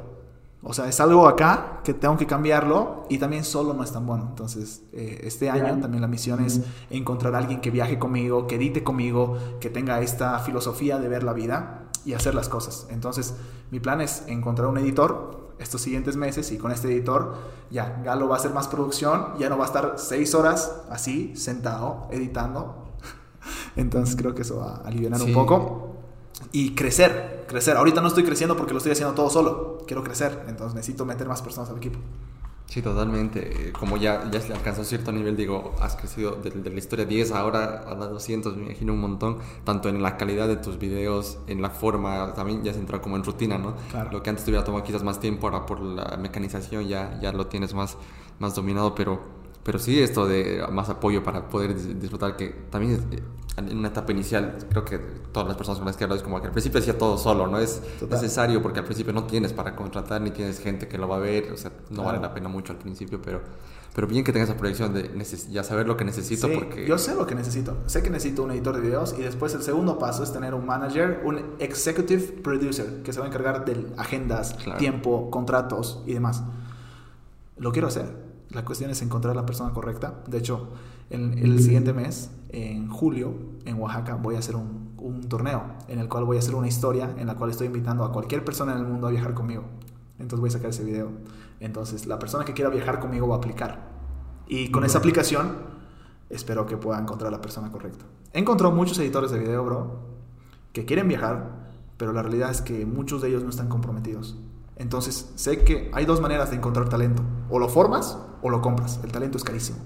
[0.63, 4.05] O sea, es algo acá que tengo que cambiarlo y también solo no es tan
[4.05, 4.27] bueno.
[4.29, 8.55] Entonces, eh, este año también la misión es encontrar a alguien que viaje conmigo, que
[8.55, 12.85] edite conmigo, que tenga esta filosofía de ver la vida y hacer las cosas.
[12.91, 13.33] Entonces,
[13.71, 17.35] mi plan es encontrar un editor estos siguientes meses y con este editor
[17.69, 21.35] ya Galo va a hacer más producción, ya no va a estar seis horas así,
[21.35, 22.87] sentado, editando.
[23.75, 25.91] Entonces, creo que eso va a aliviar un poco
[26.51, 27.77] y crecer, crecer.
[27.77, 29.80] Ahorita no estoy creciendo porque lo estoy haciendo todo solo.
[29.91, 31.99] Quiero crecer, entonces necesito meter más personas al equipo.
[32.65, 33.73] Sí, totalmente.
[33.77, 37.83] Como ya, ya se alcanzó cierto nivel, digo, has crecido de, la historia 10 ahora
[37.85, 41.71] a 200, me imagino un montón, tanto en la calidad de tus videos, en la
[41.71, 43.75] forma, también ya se entró como en rutina, ¿no?
[43.89, 44.11] Claro.
[44.13, 47.33] Lo que antes te hubiera tomado quizás más tiempo, ahora por la mecanización ya, ya
[47.33, 47.97] lo tienes más,
[48.39, 53.21] más dominado, pero pero sí, esto de más apoyo para poder disfrutar, que también eh,
[53.57, 56.39] en una etapa inicial, creo que todas las personas con las que hablo es como
[56.39, 59.75] que al principio hacía todo solo, no es necesario porque al principio no tienes para
[59.75, 62.49] contratar ni tienes gente que lo va a ver, o sea, no vale la pena
[62.49, 63.41] mucho al principio, pero,
[63.93, 65.11] pero bien que tengas esa proyección de
[65.51, 66.47] ya saber lo que necesito.
[66.47, 66.87] Sí, porque...
[66.87, 69.61] Yo sé lo que necesito, sé que necesito un editor de videos y después el
[69.61, 73.85] segundo paso es tener un manager, un executive producer que se va a encargar de
[73.97, 76.41] agendas, tiempo, contratos y demás.
[77.57, 80.21] Lo quiero hacer la cuestión es encontrar la persona correcta.
[80.27, 80.69] De hecho,
[81.09, 83.33] en, el siguiente mes, en julio,
[83.65, 86.67] en Oaxaca, voy a hacer un, un, torneo en el cual voy a hacer una
[86.67, 89.63] historia en la cual estoy invitando a cualquier persona en el mundo a viajar conmigo.
[90.19, 91.09] Entonces voy a sacar ese video.
[91.59, 93.89] Entonces, la persona que quiera viajar conmigo va a aplicar.
[94.47, 95.55] Y con esa aplicación,
[96.29, 98.05] espero que pueda encontrar la persona correcta.
[98.33, 99.99] He encontrado muchos editores de video, bro,
[100.73, 104.37] que quieren viajar, pero la realidad es que muchos de ellos no están comprometidos.
[104.75, 107.21] Entonces, sé que hay dos maneras de encontrar talento.
[107.49, 108.99] O lo formas o lo compras.
[109.03, 109.79] El talento es carísimo.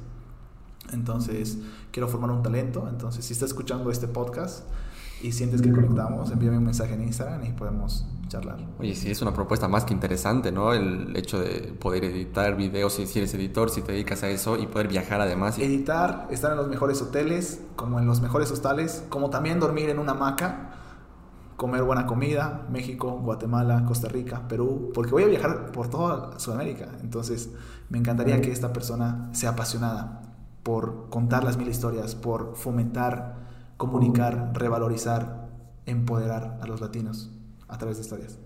[0.92, 1.58] Entonces,
[1.92, 2.88] quiero formar un talento.
[2.90, 4.64] Entonces, si estás escuchando este podcast
[5.22, 8.60] y sientes que conectamos, envíame un mensaje en Instagram y podemos charlar.
[8.80, 10.74] Oye, sí, es una propuesta más que interesante, ¿no?
[10.74, 14.68] El hecho de poder editar videos, si eres editor, si te dedicas a eso y
[14.68, 15.58] poder viajar además.
[15.58, 20.00] Editar, estar en los mejores hoteles, como en los mejores hostales, como también dormir en
[20.00, 20.72] una hamaca
[21.58, 26.90] comer buena comida, México, Guatemala, Costa Rica, Perú, porque voy a viajar por toda Sudamérica.
[27.02, 27.50] Entonces,
[27.90, 30.22] me encantaría que esta persona sea apasionada
[30.64, 33.36] por contar las mil historias, por fomentar,
[33.78, 35.50] comunicar, revalorizar,
[35.86, 37.32] empoderar a los latinos
[37.68, 38.40] a través de historias.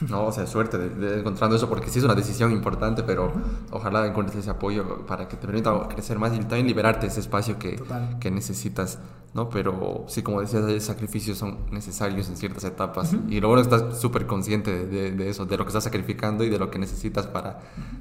[0.08, 3.32] No, o sea, suerte de, encontrando eso, porque sí es una decisión importante, pero
[3.70, 7.58] ojalá encuentres ese apoyo para que te permita crecer más y también liberarte ese espacio
[7.58, 7.82] que,
[8.20, 8.98] que necesitas,
[9.34, 9.48] ¿no?
[9.50, 13.14] Pero sí, como decías, los sacrificios son necesarios en ciertas etapas.
[13.28, 16.44] Y lo bueno es que estás súper consciente de, eso, de lo que estás sacrificando
[16.44, 17.60] y de lo que necesitas para,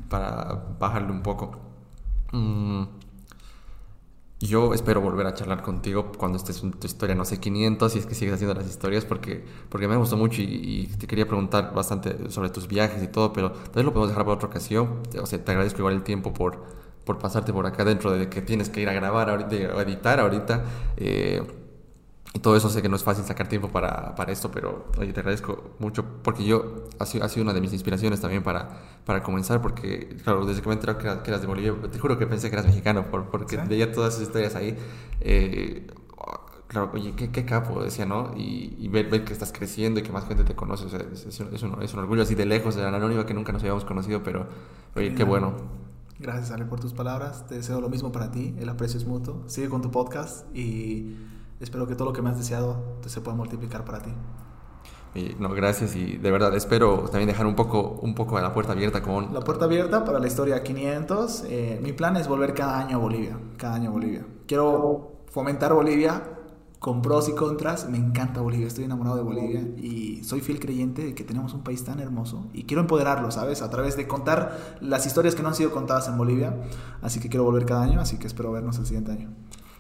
[0.09, 1.57] para bajarle un poco.
[2.31, 2.83] Mm.
[4.39, 7.97] Yo espero volver a charlar contigo cuando estés en tu historia, no sé, 500, si
[7.97, 11.73] es que sigues haciendo las historias, porque, porque me gustó mucho y, te quería preguntar
[11.73, 15.01] bastante sobre tus viajes y todo, pero tal vez lo podemos dejar para otra ocasión.
[15.19, 16.63] O sea, te agradezco igual el tiempo por,
[17.03, 20.19] por pasarte por acá dentro de que tienes que ir a grabar ahorita, a editar
[20.19, 20.63] ahorita.
[20.97, 21.41] Eh,
[22.37, 25.11] y todo eso sé que no es fácil sacar tiempo para, para esto, pero oye,
[25.11, 28.79] te agradezco mucho porque yo ha sido, ha sido una de mis inspiraciones también para,
[29.05, 32.27] para comenzar, porque claro, desde que me enteré que, eras de Bolivia, te juro que
[32.27, 34.77] pensé que eras mexicano, por, porque veía todas esas historias ahí.
[35.19, 35.87] Eh,
[36.67, 38.31] claro, oye, qué, qué, capo, decía, ¿no?
[38.37, 41.25] Y, ver, ver, que estás creciendo y que más gente te conoce, o sea, es,
[41.25, 43.83] es, un, es, un, orgullo así de lejos, de la anónima que nunca nos habíamos
[43.83, 44.45] conocido, pero
[44.95, 45.55] oye, qué bueno.
[46.19, 47.47] Gracias, Ale, por tus palabras.
[47.47, 48.55] Te deseo lo mismo para ti.
[48.59, 49.43] El aprecio es mutuo.
[49.47, 51.15] Sigue con tu podcast y
[51.59, 54.11] espero que todo lo que me has deseado se pueda multiplicar para ti.
[55.15, 58.53] Y, no, gracias y de verdad espero también dejar un poco, un poco de la
[58.53, 59.33] puerta abierta con...
[59.33, 61.45] La puerta abierta para la historia 500.
[61.47, 64.25] Eh, mi plan es volver cada año a Bolivia, cada año a Bolivia.
[64.45, 66.21] Quiero fomentar Bolivia
[66.79, 67.89] con pros y contras.
[67.89, 71.63] Me encanta Bolivia, estoy enamorado de Bolivia y soy fiel creyente de que tenemos un
[71.63, 73.61] país tan hermoso y quiero empoderarlo, ¿sabes?
[73.61, 76.55] A través de contar las historias que no han sido contadas en Bolivia.
[77.01, 79.31] Así que quiero volver cada año, así que espero vernos el siguiente año.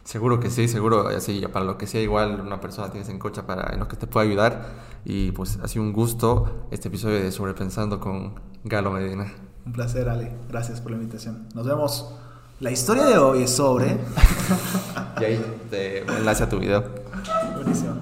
[0.07, 3.45] Seguro que sí, seguro, así, para lo que sea, igual una persona tienes en cocha
[3.45, 4.69] para en lo que te pueda ayudar.
[5.03, 9.33] Y pues ha sido un gusto este episodio de Sobrepensando con Galo Medina.
[9.65, 10.31] Un placer, Ale.
[10.47, 11.49] Gracias por la invitación.
[11.53, 12.09] Nos vemos.
[12.61, 13.97] La historia de hoy es sobre.
[15.19, 16.85] y ahí te enlace a tu video.
[17.57, 17.96] Buenísimo.